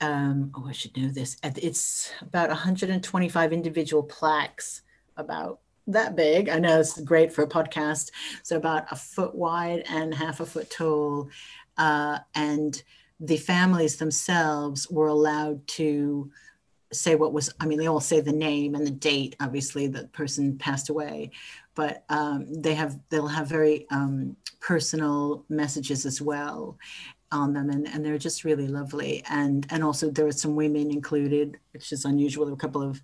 um, 0.00 0.50
oh, 0.56 0.66
I 0.68 0.72
should 0.72 0.96
know 0.96 1.08
this. 1.08 1.36
It's 1.42 2.12
about 2.20 2.48
125 2.48 3.52
individual 3.52 4.02
plaques, 4.02 4.82
about 5.16 5.60
that 5.86 6.16
big. 6.16 6.48
I 6.48 6.58
know 6.58 6.80
it's 6.80 7.00
great 7.00 7.32
for 7.32 7.42
a 7.42 7.48
podcast. 7.48 8.10
So 8.42 8.56
about 8.56 8.90
a 8.90 8.96
foot 8.96 9.34
wide 9.34 9.84
and 9.88 10.12
half 10.12 10.40
a 10.40 10.46
foot 10.46 10.70
tall, 10.70 11.30
uh, 11.78 12.18
and 12.34 12.82
the 13.20 13.36
families 13.36 13.96
themselves 13.96 14.90
were 14.90 15.06
allowed 15.06 15.66
to 15.68 16.30
say 16.92 17.14
what 17.14 17.32
was 17.32 17.50
i 17.58 17.64
mean 17.64 17.78
they 17.78 17.88
all 17.88 18.00
say 18.00 18.20
the 18.20 18.32
name 18.32 18.74
and 18.74 18.86
the 18.86 18.90
date 18.90 19.34
obviously 19.40 19.86
the 19.86 20.04
person 20.08 20.58
passed 20.58 20.90
away 20.90 21.30
but 21.74 22.04
um, 22.08 22.52
they 22.52 22.74
have 22.74 22.98
they'll 23.08 23.26
have 23.26 23.48
very 23.48 23.86
um, 23.90 24.36
personal 24.60 25.44
messages 25.48 26.06
as 26.06 26.20
well 26.20 26.78
on 27.30 27.54
them 27.54 27.70
and, 27.70 27.88
and 27.88 28.04
they're 28.04 28.18
just 28.18 28.44
really 28.44 28.68
lovely. 28.68 29.22
And 29.28 29.66
and 29.70 29.82
also 29.82 30.10
there 30.10 30.26
were 30.26 30.32
some 30.32 30.54
women 30.54 30.90
included 30.90 31.58
which 31.72 31.92
is 31.92 32.04
unusual. 32.04 32.44
There 32.44 32.52
were 32.52 32.56
a 32.56 32.60
couple 32.60 32.82
of 32.82 33.02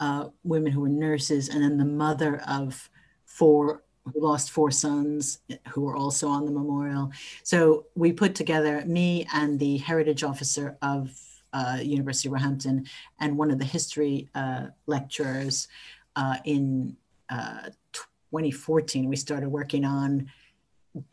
uh, 0.00 0.28
women 0.44 0.72
who 0.72 0.80
were 0.80 0.88
nurses 0.88 1.48
and 1.48 1.62
then 1.62 1.78
the 1.78 1.84
mother 1.84 2.42
of 2.46 2.90
four 3.24 3.82
who 4.04 4.20
lost 4.20 4.50
four 4.50 4.70
sons 4.70 5.38
who 5.68 5.82
were 5.82 5.96
also 5.96 6.28
on 6.28 6.44
the 6.44 6.50
memorial. 6.50 7.10
So 7.44 7.86
we 7.94 8.12
put 8.12 8.34
together 8.34 8.84
me 8.84 9.26
and 9.32 9.58
the 9.58 9.76
heritage 9.78 10.24
officer 10.24 10.76
of 10.82 11.10
uh, 11.52 11.78
university 11.80 12.28
of 12.28 12.32
Roehampton 12.32 12.86
and 13.20 13.38
one 13.38 13.50
of 13.50 13.58
the 13.58 13.64
history 13.64 14.28
uh, 14.34 14.66
lecturers 14.86 15.68
uh, 16.16 16.36
in 16.44 16.96
uh, 17.32 17.70
2014 18.30 19.08
we 19.08 19.16
started 19.16 19.48
working 19.48 19.84
on 19.84 20.30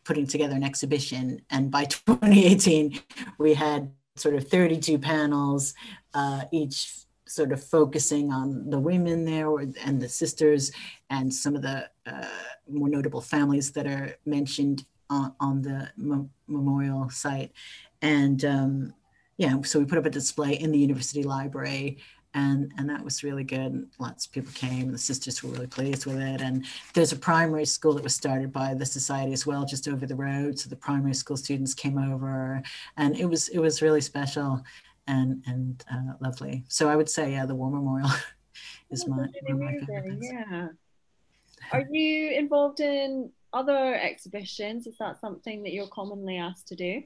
putting 0.04 0.28
together 0.28 0.56
an 0.56 0.64
exhibition. 0.64 1.42
And 1.50 1.72
by 1.72 1.86
2018, 1.86 3.00
we 3.38 3.54
had 3.54 3.92
sort 4.16 4.36
of 4.36 4.48
32 4.48 5.00
panels, 5.00 5.74
uh, 6.14 6.44
each 6.52 6.94
sort 7.26 7.52
of 7.52 7.64
focusing 7.64 8.32
on 8.34 8.70
the 8.70 8.80
women 8.80 9.24
there 9.24 9.56
and 9.60 10.02
the 10.02 10.10
sisters 10.10 10.72
and 11.10 11.34
some 11.34 11.56
of 11.56 11.62
the 11.62 11.88
uh, 12.06 12.26
more 12.68 12.90
notable 12.90 13.22
families 13.22 13.72
that 13.72 13.86
are 13.86 14.16
mentioned 14.26 14.86
on, 15.10 15.34
on 15.40 15.62
the 15.62 15.90
memorial 16.48 17.10
site. 17.10 17.52
And 18.02 18.44
um, 18.46 18.94
yeah, 19.38 19.62
so 19.62 19.80
we 19.80 19.86
put 19.86 20.00
up 20.00 20.06
a 20.06 20.10
display 20.10 20.54
in 20.54 20.72
the 20.72 20.80
university 20.80 21.24
library 21.24 22.00
and 22.34 22.72
and 22.78 22.90
that 22.90 23.04
was 23.04 23.24
really 23.24 23.44
good. 23.44 23.88
Lots 23.98 24.26
of 24.26 24.32
people 24.32 24.52
came. 24.54 24.92
The 24.92 24.98
sisters 24.98 25.42
were 25.42 25.50
really 25.50 25.68
pleased 25.68 26.06
with 26.06 26.20
it. 26.20 26.42
And 26.42 26.66
there's 26.94 27.12
a 27.12 27.16
primary 27.16 27.66
school 27.66 27.94
that 27.94 28.04
was 28.04 28.16
started 28.16 28.52
by 28.52 28.74
the 28.74 28.86
society 28.86 29.34
as 29.34 29.48
well, 29.48 29.66
just 29.66 29.88
over 29.88 30.06
the 30.06 30.16
road. 30.16 30.60
So 30.60 30.70
the 30.70 30.76
primary 30.76 31.16
school 31.16 31.38
students 31.38 31.74
came 31.74 31.98
over, 31.98 32.62
and 32.98 33.18
it 33.18 33.26
was 33.26 33.50
it 33.50 33.60
was 33.60 33.82
really 33.82 34.02
special 34.02 34.62
and 35.08 35.44
and 35.48 35.84
uh, 35.92 36.14
lovely. 36.22 36.64
So 36.68 36.88
I 36.88 36.96
would 36.96 37.10
say, 37.10 37.32
yeah, 37.32 37.46
the 37.46 37.56
War 37.56 37.72
Memorial 37.72 38.10
is 38.92 39.08
my, 39.08 39.28
my 39.50 39.78
yeah. 40.22 40.68
Are 41.72 41.86
you 41.90 42.32
involved 42.32 42.80
in 42.80 43.32
other 43.52 43.96
exhibitions? 43.96 44.88
Is 44.88 44.98
that 45.00 45.20
something 45.20 45.64
that 45.64 45.74
you're 45.74 45.88
commonly 45.88 46.38
asked 46.38 46.68
to 46.70 46.76
do? 46.76 47.04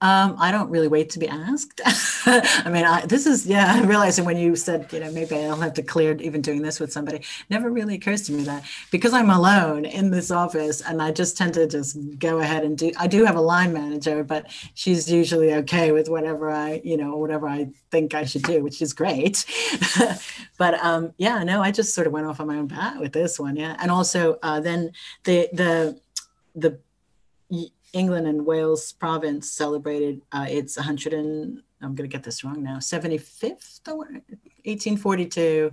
Um, 0.00 0.36
I 0.38 0.50
don't 0.50 0.68
really 0.68 0.88
wait 0.88 1.08
to 1.10 1.18
be 1.18 1.28
asked. 1.28 1.80
I 1.86 2.68
mean, 2.70 2.84
I, 2.84 3.06
this 3.06 3.26
is, 3.26 3.46
yeah, 3.46 3.72
I 3.74 3.82
realizing 3.86 4.26
when 4.26 4.36
you 4.36 4.54
said, 4.54 4.92
you 4.92 5.00
know, 5.00 5.10
maybe 5.12 5.34
I'll 5.36 5.56
have 5.56 5.72
to 5.74 5.82
clear 5.82 6.14
even 6.16 6.42
doing 6.42 6.60
this 6.60 6.78
with 6.78 6.92
somebody, 6.92 7.22
never 7.48 7.70
really 7.70 7.94
occurs 7.94 8.22
to 8.22 8.32
me 8.32 8.42
that 8.42 8.64
because 8.90 9.14
I'm 9.14 9.30
alone 9.30 9.86
in 9.86 10.10
this 10.10 10.30
office 10.30 10.82
and 10.82 11.00
I 11.00 11.10
just 11.10 11.38
tend 11.38 11.54
to 11.54 11.66
just 11.66 11.96
go 12.18 12.40
ahead 12.40 12.64
and 12.64 12.76
do, 12.76 12.92
I 12.98 13.06
do 13.06 13.24
have 13.24 13.36
a 13.36 13.40
line 13.40 13.72
manager, 13.72 14.24
but 14.24 14.50
she's 14.74 15.10
usually 15.10 15.54
okay 15.54 15.90
with 15.90 16.10
whatever 16.10 16.50
I, 16.50 16.82
you 16.84 16.98
know, 16.98 17.16
whatever 17.16 17.48
I 17.48 17.68
think 17.90 18.14
I 18.14 18.24
should 18.26 18.42
do, 18.42 18.62
which 18.62 18.82
is 18.82 18.92
great. 18.92 19.46
but 20.58 20.74
um, 20.84 21.14
yeah, 21.16 21.42
no, 21.44 21.62
I 21.62 21.70
just 21.70 21.94
sort 21.94 22.06
of 22.06 22.12
went 22.12 22.26
off 22.26 22.40
on 22.40 22.48
my 22.48 22.56
own 22.56 22.66
bat 22.66 23.00
with 23.00 23.12
this 23.12 23.38
one. 23.40 23.56
Yeah. 23.56 23.76
And 23.78 23.90
also 23.90 24.38
uh, 24.42 24.60
then 24.60 24.92
the, 25.22 25.48
the, 25.52 26.00
the, 26.54 26.78
England 27.94 28.26
and 28.26 28.44
Wales 28.44 28.92
province 28.92 29.50
celebrated 29.50 30.20
uh, 30.32 30.46
its 30.48 30.76
100 30.76 31.12
and 31.14 31.62
I'm 31.80 31.94
going 31.94 32.08
to 32.08 32.14
get 32.14 32.24
this 32.24 32.44
wrong 32.44 32.62
now 32.62 32.78
75th 32.78 33.80
1842 33.86 35.70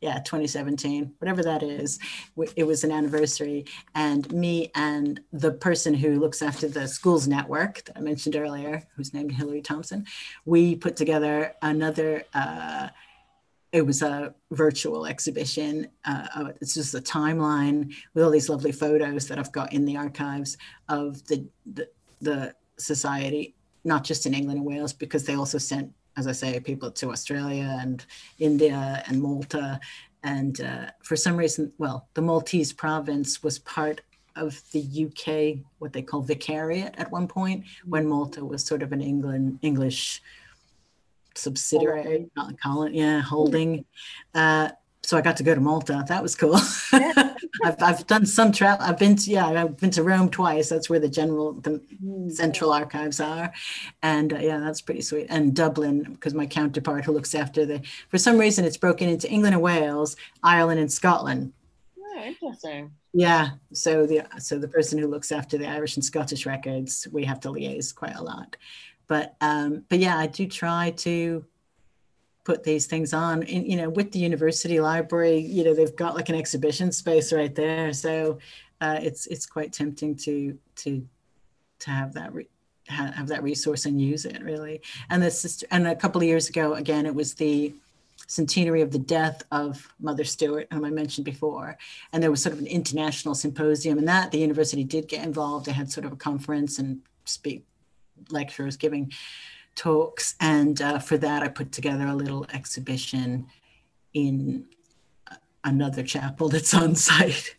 yeah 0.00 0.18
2017 0.18 1.14
whatever 1.18 1.42
that 1.42 1.62
is. 1.62 1.98
It 2.56 2.64
was 2.64 2.84
an 2.84 2.90
anniversary. 2.90 3.66
And 3.94 4.30
me 4.32 4.70
and 4.74 5.20
the 5.32 5.52
person 5.52 5.94
who 5.94 6.18
looks 6.18 6.42
after 6.42 6.68
the 6.68 6.88
schools 6.88 7.28
network 7.28 7.84
that 7.84 7.96
I 7.96 8.00
mentioned 8.00 8.36
earlier 8.36 8.82
who's 8.96 9.14
named 9.14 9.32
Hillary 9.32 9.62
Thompson 9.62 10.06
we 10.44 10.76
put 10.76 10.96
together 10.96 11.54
another 11.62 12.24
uh, 12.34 12.88
it 13.74 13.84
was 13.84 14.02
a 14.02 14.32
virtual 14.52 15.04
exhibition. 15.04 15.88
Uh, 16.04 16.52
it's 16.60 16.74
just 16.74 16.94
a 16.94 17.00
timeline 17.00 17.92
with 18.14 18.22
all 18.22 18.30
these 18.30 18.48
lovely 18.48 18.70
photos 18.70 19.26
that 19.26 19.36
I've 19.36 19.50
got 19.50 19.72
in 19.72 19.84
the 19.84 19.96
archives 19.96 20.56
of 20.88 21.26
the, 21.26 21.44
the, 21.74 21.88
the 22.20 22.54
society, 22.78 23.56
not 23.82 24.04
just 24.04 24.26
in 24.26 24.32
England 24.32 24.58
and 24.58 24.66
Wales, 24.66 24.92
because 24.92 25.24
they 25.24 25.34
also 25.34 25.58
sent, 25.58 25.92
as 26.16 26.28
I 26.28 26.32
say, 26.32 26.60
people 26.60 26.88
to 26.92 27.10
Australia 27.10 27.76
and 27.80 28.06
India 28.38 29.02
and 29.08 29.20
Malta. 29.20 29.80
And 30.22 30.60
uh, 30.60 30.86
for 31.02 31.16
some 31.16 31.36
reason, 31.36 31.72
well, 31.76 32.06
the 32.14 32.22
Maltese 32.22 32.72
province 32.72 33.42
was 33.42 33.58
part 33.58 34.02
of 34.36 34.62
the 34.70 35.06
UK, 35.06 35.64
what 35.80 35.92
they 35.92 36.02
call 36.02 36.22
vicariate 36.22 36.94
at 36.96 37.10
one 37.10 37.26
point, 37.26 37.64
when 37.84 38.06
Malta 38.06 38.44
was 38.44 38.64
sort 38.64 38.84
of 38.84 38.92
an 38.92 39.00
England 39.00 39.58
English 39.62 40.22
subsidiary, 41.34 42.30
not 42.36 42.60
Colin, 42.60 42.94
yeah, 42.94 43.20
holding. 43.20 43.84
Uh, 44.34 44.70
so 45.04 45.18
I 45.18 45.20
got 45.20 45.36
to 45.36 45.42
go 45.42 45.54
to 45.54 45.60
Malta. 45.60 46.04
That 46.08 46.22
was 46.22 46.34
cool. 46.34 46.56
I've, 46.92 47.82
I've 47.82 48.06
done 48.06 48.24
some 48.24 48.52
travel. 48.52 48.84
I've 48.84 48.98
been 48.98 49.16
to, 49.16 49.30
yeah, 49.30 49.46
I've 49.46 49.76
been 49.76 49.90
to 49.90 50.02
Rome 50.02 50.30
twice. 50.30 50.70
That's 50.70 50.88
where 50.88 50.98
the 50.98 51.08
general, 51.08 51.52
the 51.52 51.82
mm. 52.02 52.32
central 52.32 52.72
archives 52.72 53.20
are. 53.20 53.52
And 54.02 54.32
uh, 54.32 54.38
yeah, 54.38 54.58
that's 54.58 54.80
pretty 54.80 55.02
sweet. 55.02 55.26
And 55.28 55.54
Dublin, 55.54 56.04
because 56.04 56.32
my 56.32 56.46
counterpart 56.46 57.04
who 57.04 57.12
looks 57.12 57.34
after 57.34 57.66
the, 57.66 57.82
for 58.08 58.18
some 58.18 58.38
reason 58.38 58.64
it's 58.64 58.78
broken 58.78 59.08
into 59.08 59.30
England 59.30 59.54
and 59.54 59.62
Wales, 59.62 60.16
Ireland 60.42 60.80
and 60.80 60.90
Scotland. 60.90 61.52
Oh, 61.98 62.22
interesting. 62.22 62.92
Yeah. 63.12 63.50
So 63.72 64.06
the, 64.06 64.22
so 64.38 64.58
the 64.58 64.68
person 64.68 64.98
who 64.98 65.06
looks 65.06 65.32
after 65.32 65.58
the 65.58 65.68
Irish 65.68 65.96
and 65.96 66.04
Scottish 66.04 66.46
records, 66.46 67.06
we 67.12 67.24
have 67.24 67.40
to 67.40 67.48
liaise 67.48 67.94
quite 67.94 68.16
a 68.16 68.22
lot 68.22 68.56
but 69.06 69.36
um, 69.40 69.84
but 69.88 69.98
yeah, 69.98 70.18
I 70.18 70.26
do 70.26 70.46
try 70.46 70.90
to 70.98 71.44
put 72.44 72.62
these 72.62 72.86
things 72.86 73.14
on. 73.14 73.42
And, 73.42 73.66
you 73.66 73.76
know, 73.76 73.88
with 73.88 74.12
the 74.12 74.18
university 74.18 74.78
library, 74.80 75.38
you 75.38 75.64
know, 75.64 75.74
they've 75.74 75.96
got 75.96 76.14
like 76.14 76.28
an 76.28 76.34
exhibition 76.34 76.92
space 76.92 77.32
right 77.32 77.54
there, 77.54 77.92
so 77.92 78.38
uh, 78.80 78.98
it's 79.02 79.26
it's 79.26 79.46
quite 79.46 79.72
tempting 79.72 80.16
to 80.16 80.58
to 80.76 81.06
to 81.80 81.90
have 81.90 82.14
that. 82.14 82.32
Re- 82.32 82.48
have 82.86 83.28
that 83.28 83.42
resource 83.42 83.86
and 83.86 83.98
use 83.98 84.26
it 84.26 84.42
really 84.42 84.78
and 85.08 85.22
this 85.22 85.64
and 85.70 85.86
a 85.86 85.96
couple 85.96 86.20
of 86.20 86.26
years 86.26 86.50
ago 86.50 86.74
again 86.74 87.06
it 87.06 87.14
was 87.14 87.32
the 87.32 87.72
centenary 88.26 88.80
of 88.80 88.90
the 88.90 88.98
death 88.98 89.42
of 89.50 89.92
Mother 90.00 90.24
Stuart 90.24 90.68
whom 90.72 90.84
I 90.84 90.90
mentioned 90.90 91.24
before. 91.24 91.76
And 92.12 92.22
there 92.22 92.30
was 92.30 92.42
sort 92.42 92.52
of 92.52 92.58
an 92.58 92.66
international 92.66 93.34
symposium, 93.34 93.98
and 93.98 94.08
that 94.08 94.30
the 94.30 94.38
university 94.38 94.84
did 94.84 95.08
get 95.08 95.24
involved. 95.24 95.66
They 95.66 95.72
had 95.72 95.90
sort 95.90 96.06
of 96.06 96.12
a 96.12 96.16
conference 96.16 96.78
and 96.78 97.00
speak 97.24 97.64
lecturers 98.30 98.76
giving 98.76 99.12
talks. 99.74 100.34
And 100.40 100.80
uh, 100.80 100.98
for 100.98 101.16
that, 101.18 101.42
I 101.42 101.48
put 101.48 101.72
together 101.72 102.06
a 102.06 102.14
little 102.14 102.46
exhibition 102.52 103.46
in 104.12 104.66
another 105.64 106.02
chapel 106.02 106.48
that's 106.50 106.74
on 106.74 106.94
site. 106.94 107.54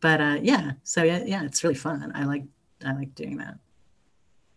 But 0.00 0.20
uh, 0.20 0.38
yeah, 0.42 0.72
so 0.82 1.02
yeah, 1.02 1.22
yeah, 1.24 1.44
it's 1.44 1.64
really 1.64 1.76
fun. 1.76 2.12
I 2.14 2.24
like 2.24 2.44
I 2.84 2.92
like 2.92 3.14
doing 3.14 3.38
that. 3.38 3.58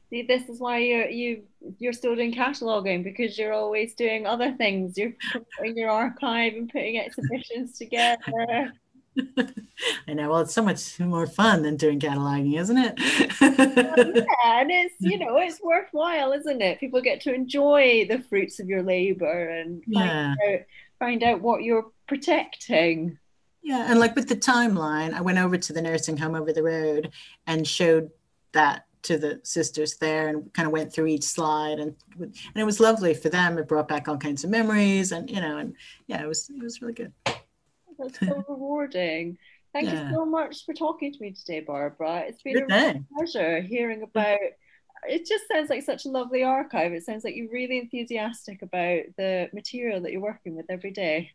See, 0.10 0.24
this 0.24 0.48
is 0.50 0.60
why 0.60 0.80
you're 0.80 1.10
you 1.10 1.44
you're 1.80 1.94
still 1.94 2.16
doing 2.16 2.34
cataloging 2.34 3.04
because 3.04 3.38
you're 3.38 3.54
always 3.54 3.94
doing 3.94 4.26
other 4.26 4.54
things. 4.54 4.98
You're 4.98 5.14
putting 5.58 5.78
your 5.78 5.90
archive 5.90 6.54
and 6.54 6.70
putting 6.70 7.00
exhibitions 7.00 7.74
together. 7.78 8.74
I 10.08 10.14
know. 10.14 10.30
Well, 10.30 10.40
it's 10.40 10.54
so 10.54 10.64
much 10.64 11.00
more 11.00 11.28
fun 11.28 11.64
than 11.64 11.78
doing 11.78 12.00
cataloging, 12.00 12.60
isn't 12.60 12.78
it? 12.78 12.94
yeah, 13.42 14.62
and 14.62 14.72
it's 14.72 14.96
you 15.00 15.18
know 15.18 15.38
it's 15.38 15.62
worthwhile, 15.62 16.34
isn't 16.34 16.62
it? 16.62 16.80
People 16.80 17.02
get 17.02 17.22
to 17.22 17.34
enjoy 17.34 18.06
the 18.10 18.20
fruits 18.20 18.60
of 18.60 18.68
your 18.68 18.84
labor 18.84 19.50
and 19.50 19.84
yeah. 19.88 20.36
find, 20.36 20.54
out, 20.54 20.60
find 21.00 21.24
out 21.24 21.42
what 21.42 21.64
you're 21.64 21.92
protecting. 22.08 23.18
Yeah, 23.62 23.88
and 23.90 24.00
like 24.00 24.16
with 24.16 24.30
the 24.30 24.36
timeline, 24.36 25.14
I 25.14 25.22
went 25.22 25.40
over 25.40 25.58
to 25.58 25.74
the 25.74 25.82
nursing 25.82 26.18
home 26.18 26.36
over 26.36 26.54
the 26.54 26.64
road 26.64 27.12
and 27.46 27.68
showed 27.68 28.12
that 28.54 28.86
to 29.04 29.18
the 29.18 29.40
sisters 29.44 29.98
there 29.98 30.28
and 30.28 30.52
kind 30.54 30.66
of 30.66 30.74
went 30.74 30.92
through 30.92 31.08
each 31.08 31.24
slide 31.24 31.80
and 31.80 31.96
and 32.20 32.34
it 32.56 32.66
was 32.66 32.80
lovely 32.80 33.14
for 33.14 33.30
them. 33.30 33.58
It 33.58 33.68
brought 33.68 33.88
back 33.88 34.08
all 34.08 34.18
kinds 34.18 34.44
of 34.44 34.50
memories 34.50 35.12
and 35.12 35.30
you 35.30 35.42
know 35.42 35.58
and 35.58 35.76
yeah, 36.08 36.22
it 36.22 36.28
was 36.28 36.50
it 36.50 36.62
was 36.62 36.82
really 36.82 36.94
good 36.94 37.14
that's 38.00 38.20
so 38.20 38.44
rewarding. 38.50 39.38
Thank 39.74 39.88
Yeah. 39.90 40.10
you 40.10 40.16
so 40.16 40.26
much 40.26 40.66
for 40.66 40.74
talking 40.74 41.12
to 41.14 41.22
me 41.22 41.32
today, 41.32 41.60
Barbara. 41.60 42.24
It's 42.28 42.42
been 42.42 42.54
Good 42.66 42.72
a 42.72 43.04
pleasure 43.16 43.62
hearing 43.62 44.02
about. 44.04 44.40
It 45.08 45.28
just 45.28 45.48
sounds 45.48 45.70
like 45.70 45.84
such 45.84 46.06
a 46.06 46.10
lovely 46.10 46.44
archive. 46.44 46.92
It 46.94 47.04
sounds 47.06 47.24
like 47.24 47.36
you're 47.36 47.52
really 47.52 47.78
enthusiastic 47.78 48.62
about 48.64 49.02
the 49.18 49.50
material 49.54 50.02
that 50.02 50.12
you're 50.12 50.22
working 50.22 50.56
with 50.56 50.66
every 50.70 50.92
day. 50.92 51.32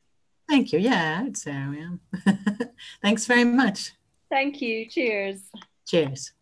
Thank 0.48 0.72
you. 0.72 0.80
Yeah, 0.80 1.22
I'd 1.24 1.36
say 1.36 1.52
I 1.52 1.54
am. 1.54 2.00
Thanks 3.02 3.26
very 3.26 3.44
much. 3.44 3.92
Thank 4.28 4.60
you. 4.60 4.86
Cheers. 4.86 5.42
Cheers. 5.86 6.32